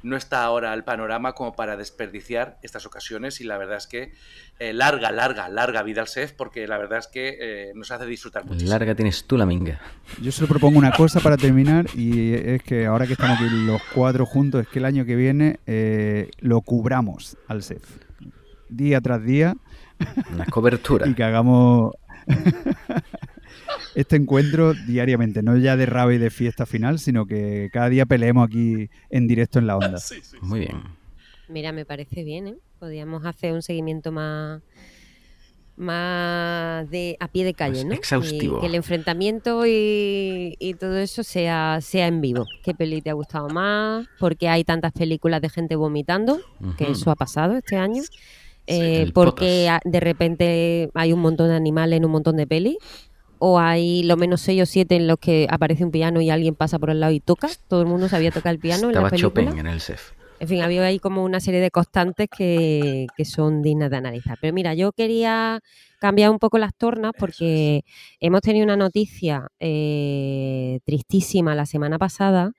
[0.02, 4.12] no está ahora el panorama como para desperdiciar estas ocasiones y la verdad es que
[4.58, 8.06] eh, larga, larga, larga vida al SEF porque la verdad es que eh, nos hace
[8.06, 8.70] disfrutar muchísimo.
[8.70, 9.80] Larga tienes tú la minga.
[10.20, 13.82] Yo solo propongo una cosa para terminar y es que ahora que estamos aquí los
[13.94, 17.82] cuatro juntos, es que el año que viene eh, lo cubramos al SEF.
[18.68, 19.56] Día tras día.
[20.32, 21.06] Una cobertura.
[21.08, 21.94] y que hagamos
[23.94, 28.06] este encuentro diariamente, no ya de rave y de fiesta final, sino que cada día
[28.06, 29.98] peleemos aquí en directo en la onda.
[30.42, 30.82] Muy bien.
[31.48, 32.54] Mira, me parece bien, ¿eh?
[32.78, 34.60] Podríamos hacer un seguimiento más
[35.76, 37.92] más de a pie de calle, Más ¿no?
[37.92, 38.60] Y exhaustivo.
[38.60, 42.46] que el enfrentamiento y, y todo eso sea, sea en vivo.
[42.64, 44.06] ¿Qué peli te ha gustado más?
[44.18, 46.40] ¿Por qué hay tantas películas de gente vomitando?
[46.78, 48.02] Que eso ha pasado este año.
[48.66, 52.46] Eh, el porque a- de repente hay un montón de animales en un montón de
[52.46, 52.76] pelis.
[53.38, 56.54] O hay lo menos seis o siete en los que aparece un piano y alguien
[56.54, 57.48] pasa por el lado y toca.
[57.68, 59.44] Todo el mundo sabía tocar el piano en la Estaba película.
[59.46, 60.12] Chopin en el SEF.
[60.38, 64.36] En fin, había ahí como una serie de constantes que, que son dignas de analizar.
[64.40, 65.60] Pero mira, yo quería
[65.98, 67.84] cambiar un poco las tornas porque
[68.20, 72.52] hemos tenido una noticia eh, tristísima la semana pasada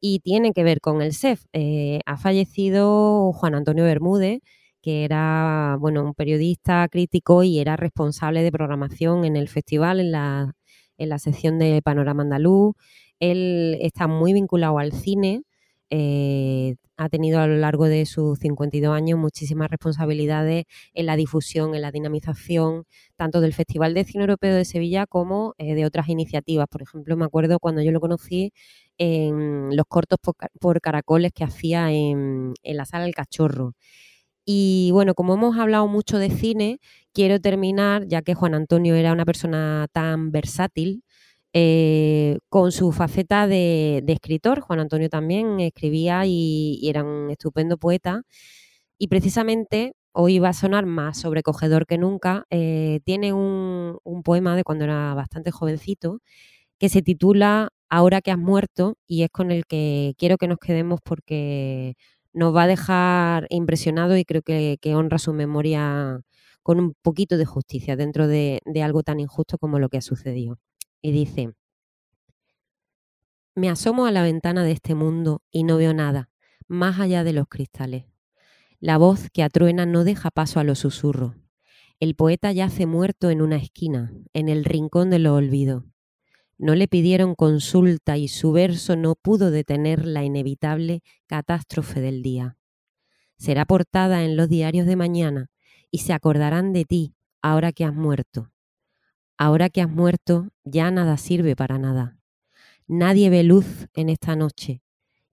[0.00, 1.44] y tiene que ver con el SEF.
[1.52, 4.40] Eh, ha fallecido Juan Antonio Bermúdez,
[4.82, 10.12] que era bueno, un periodista crítico y era responsable de programación en el festival, en
[10.12, 10.54] la,
[10.98, 12.74] en la sección de Panorama Andaluz.
[13.20, 15.42] Él está muy vinculado al cine.
[15.90, 20.64] eh, ha tenido a lo largo de sus 52 años muchísimas responsabilidades
[20.94, 22.84] en la difusión, en la dinamización,
[23.16, 26.66] tanto del Festival de Cine Europeo de Sevilla como eh, de otras iniciativas.
[26.70, 28.52] Por ejemplo, me acuerdo cuando yo lo conocí
[28.98, 33.72] en los cortos por, por caracoles que hacía en, en la sala El Cachorro.
[34.44, 36.80] Y bueno, como hemos hablado mucho de cine,
[37.12, 41.04] quiero terminar, ya que Juan Antonio era una persona tan versátil,
[41.52, 44.60] eh, con su faceta de, escritor.
[44.60, 48.22] Juan Antonio también escribía y, era un estupendo poeta.
[48.98, 52.46] Y precisamente hoy va a sonar más sobrecogedor que nunca.
[52.50, 56.20] eh, tiene un poema de cuando era bastante jovencito
[56.78, 60.58] que se titula Ahora que has muerto y es con el que quiero que nos
[60.58, 61.96] quedemos porque
[62.32, 66.20] nos va a dejar impresionado y creo que, honra su memoria
[66.62, 70.02] con un poquito de justicia dentro de, de algo tan injusto como lo que ha
[70.02, 70.58] sucedido.
[71.02, 71.54] Y dice,
[73.54, 76.30] me asomo a la ventana de este mundo y no veo nada,
[76.68, 78.06] más allá de los cristales.
[78.78, 81.34] La voz que atruena no deja paso a los susurros.
[81.98, 85.84] El poeta yace muerto en una esquina, en el rincón de lo olvido.
[86.62, 92.58] No le pidieron consulta y su verso no pudo detener la inevitable catástrofe del día.
[93.38, 95.48] Será portada en los diarios de mañana
[95.90, 98.52] y se acordarán de ti ahora que has muerto.
[99.38, 102.18] Ahora que has muerto ya nada sirve para nada.
[102.86, 104.82] Nadie ve luz en esta noche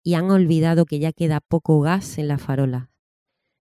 [0.03, 2.87] y han olvidado que ya queda poco gas en las farolas.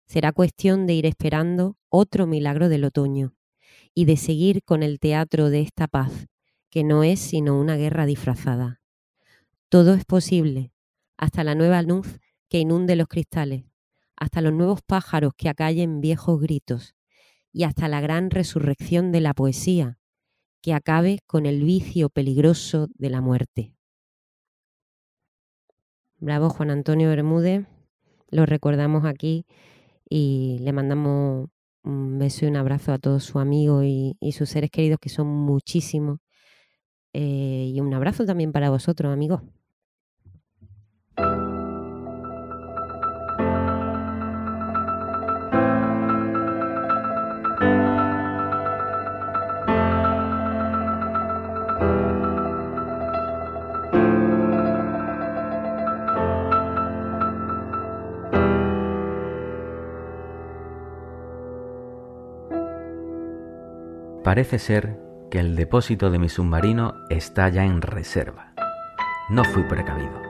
[0.05, 3.35] Será cuestión de ir esperando otro milagro del otoño
[3.93, 6.29] y de seguir con el teatro de esta paz,
[6.77, 8.83] que no es sino una guerra disfrazada.
[9.71, 10.75] Todo es posible,
[11.17, 12.21] hasta la nueva luz
[12.51, 13.65] que inunde los cristales,
[14.15, 16.95] hasta los nuevos pájaros que acallen viejos gritos,
[17.51, 19.99] y hasta la gran resurrección de la poesía,
[20.61, 23.75] que acabe con el vicio peligroso de la muerte.
[26.19, 27.67] Bravo Juan Antonio Bermúdez,
[28.29, 29.47] lo recordamos aquí
[30.11, 31.49] y le mandamos
[31.85, 35.09] un beso y un abrazo a todos sus amigos y, y sus seres queridos, que
[35.09, 36.19] son muchísimos.
[37.19, 39.41] Eh, y un abrazo también para vosotros, amigos.
[64.23, 68.53] Parece ser que el depósito de mi submarino está ya en reserva.
[69.29, 70.23] No fui precavido.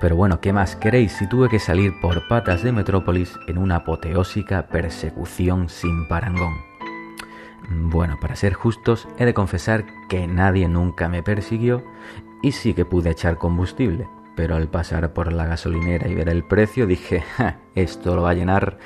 [0.00, 3.76] Pero bueno, ¿qué más queréis si tuve que salir por patas de Metrópolis en una
[3.76, 6.54] apoteósica persecución sin parangón?
[7.68, 11.84] Bueno, para ser justos, he de confesar que nadie nunca me persiguió
[12.42, 16.44] y sí que pude echar combustible, pero al pasar por la gasolinera y ver el
[16.44, 18.78] precio dije, ja, esto lo va a llenar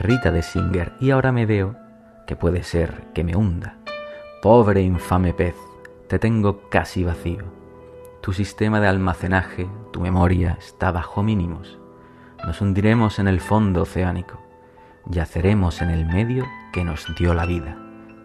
[0.00, 1.76] Rita de Singer y ahora me veo
[2.26, 3.77] que puede ser que me hunda.
[4.40, 5.56] Pobre infame pez,
[6.06, 7.42] te tengo casi vacío.
[8.20, 11.76] Tu sistema de almacenaje, tu memoria está bajo mínimos.
[12.46, 14.38] Nos hundiremos en el fondo oceánico.
[15.06, 17.78] Yaceremos en el medio que nos dio la vida.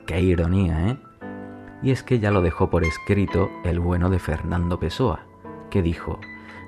[0.06, 0.98] Qué ironía, ¿eh?
[1.82, 5.22] Y es que ya lo dejó por escrito el bueno de Fernando Pessoa,
[5.72, 6.20] que dijo,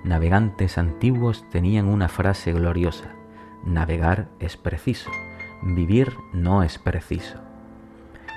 [0.03, 3.13] navegantes antiguos tenían una frase gloriosa,
[3.63, 5.11] navegar es preciso,
[5.61, 7.44] vivir no es preciso.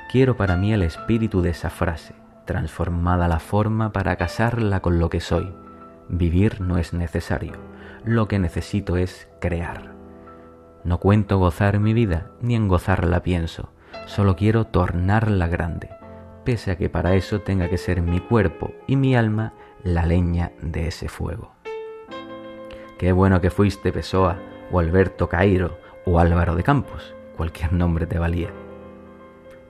[0.09, 2.15] Quiero para mí el espíritu de esa frase,
[2.47, 5.53] transformada la forma para casarla con lo que soy.
[6.09, 7.53] Vivir no es necesario,
[8.07, 9.93] lo que necesito es crear.
[10.83, 13.71] No cuento gozar mi vida, ni en gozarla pienso,
[14.07, 15.91] solo quiero tornarla grande,
[16.43, 19.53] pese a que para eso tenga que ser mi cuerpo y mi alma
[19.85, 21.53] la leña de ese fuego.
[22.97, 24.39] Qué bueno que fuiste Pessoa,
[24.73, 28.49] o Alberto Cairo, o Álvaro de Campos, cualquier nombre te valía.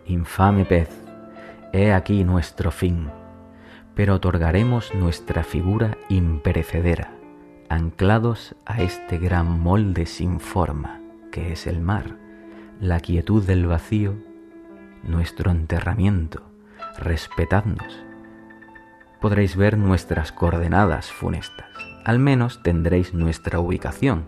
[0.09, 0.89] Infame pez,
[1.75, 3.11] he aquí nuestro fin,
[3.95, 7.13] pero otorgaremos nuestra figura imperecedera,
[7.69, 10.99] anclados a este gran molde sin forma,
[11.31, 12.17] que es el mar,
[12.81, 14.15] la quietud del vacío,
[15.03, 16.41] nuestro enterramiento,
[16.97, 18.03] respetadnos.
[19.21, 21.69] Podréis ver nuestras coordenadas funestas,
[22.07, 24.25] al menos tendréis nuestra ubicación,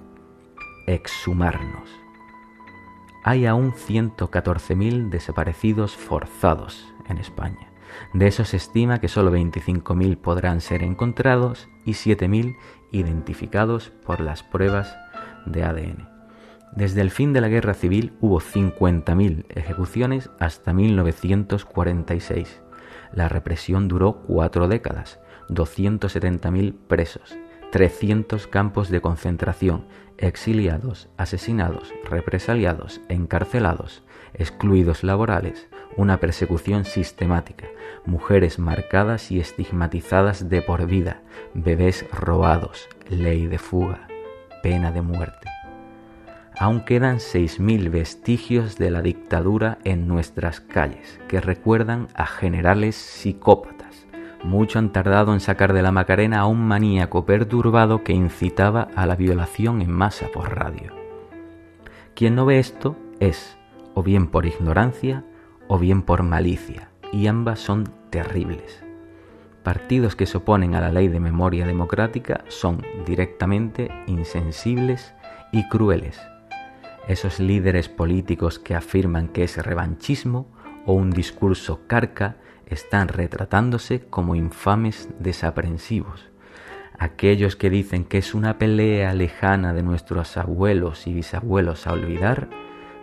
[0.87, 2.00] exhumarnos
[3.23, 7.71] hay aún 114.000 desaparecidos forzados en España.
[8.13, 12.57] De esos se estima que solo 25.000 podrán ser encontrados y 7.000
[12.93, 14.97] identificados por las pruebas
[15.47, 16.09] de ADN.
[16.73, 22.63] Desde el fin de la guerra civil hubo 50.000 ejecuciones hasta 1946.
[23.13, 25.19] La represión duró cuatro décadas,
[25.49, 27.37] 270.000 presos,
[27.71, 29.87] 300 campos de concentración,
[30.19, 34.03] exiliados, asesinados, represaliados, encarcelados,
[34.35, 37.67] excluidos laborales, una persecución sistemática,
[38.05, 41.23] mujeres marcadas y estigmatizadas de por vida,
[41.55, 44.09] bebés robados, ley de fuga,
[44.63, 45.49] pena de muerte.
[46.59, 53.81] Aún quedan 6.000 vestigios de la dictadura en nuestras calles que recuerdan a generales psicópatas
[54.43, 59.07] mucho han tardado en sacar de la Macarena a un maníaco perturbado que incitaba a
[59.07, 60.93] la violación en masa por radio.
[62.15, 63.57] Quien no ve esto es
[63.95, 65.25] o bien por ignorancia
[65.69, 68.83] o bien por malicia, y ambas son terribles.
[69.63, 75.15] Partidos que se oponen a la ley de memoria democrática son directamente insensibles
[75.53, 76.21] y crueles.
[77.09, 80.47] Esos líderes políticos que afirman que es revanchismo
[80.87, 82.37] o un discurso carca
[82.71, 86.31] están retratándose como infames desaprensivos.
[86.99, 92.49] Aquellos que dicen que es una pelea lejana de nuestros abuelos y bisabuelos a olvidar,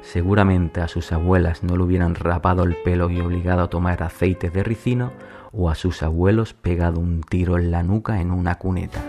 [0.02, 4.50] seguramente a sus abuelas no le hubieran rapado el pelo y obligado a tomar aceite
[4.50, 5.12] de ricino,
[5.52, 9.04] o a sus abuelos pegado un tiro en la nuca en una cuneta.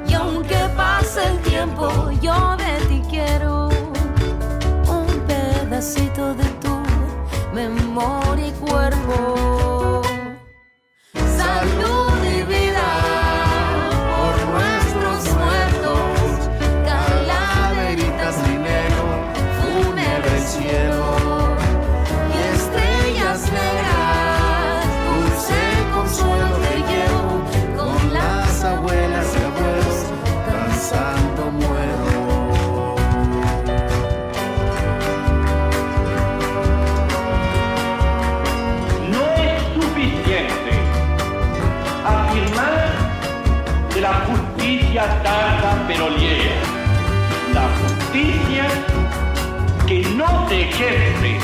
[50.48, 51.38] De jefe,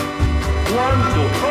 [0.73, 1.44] cuando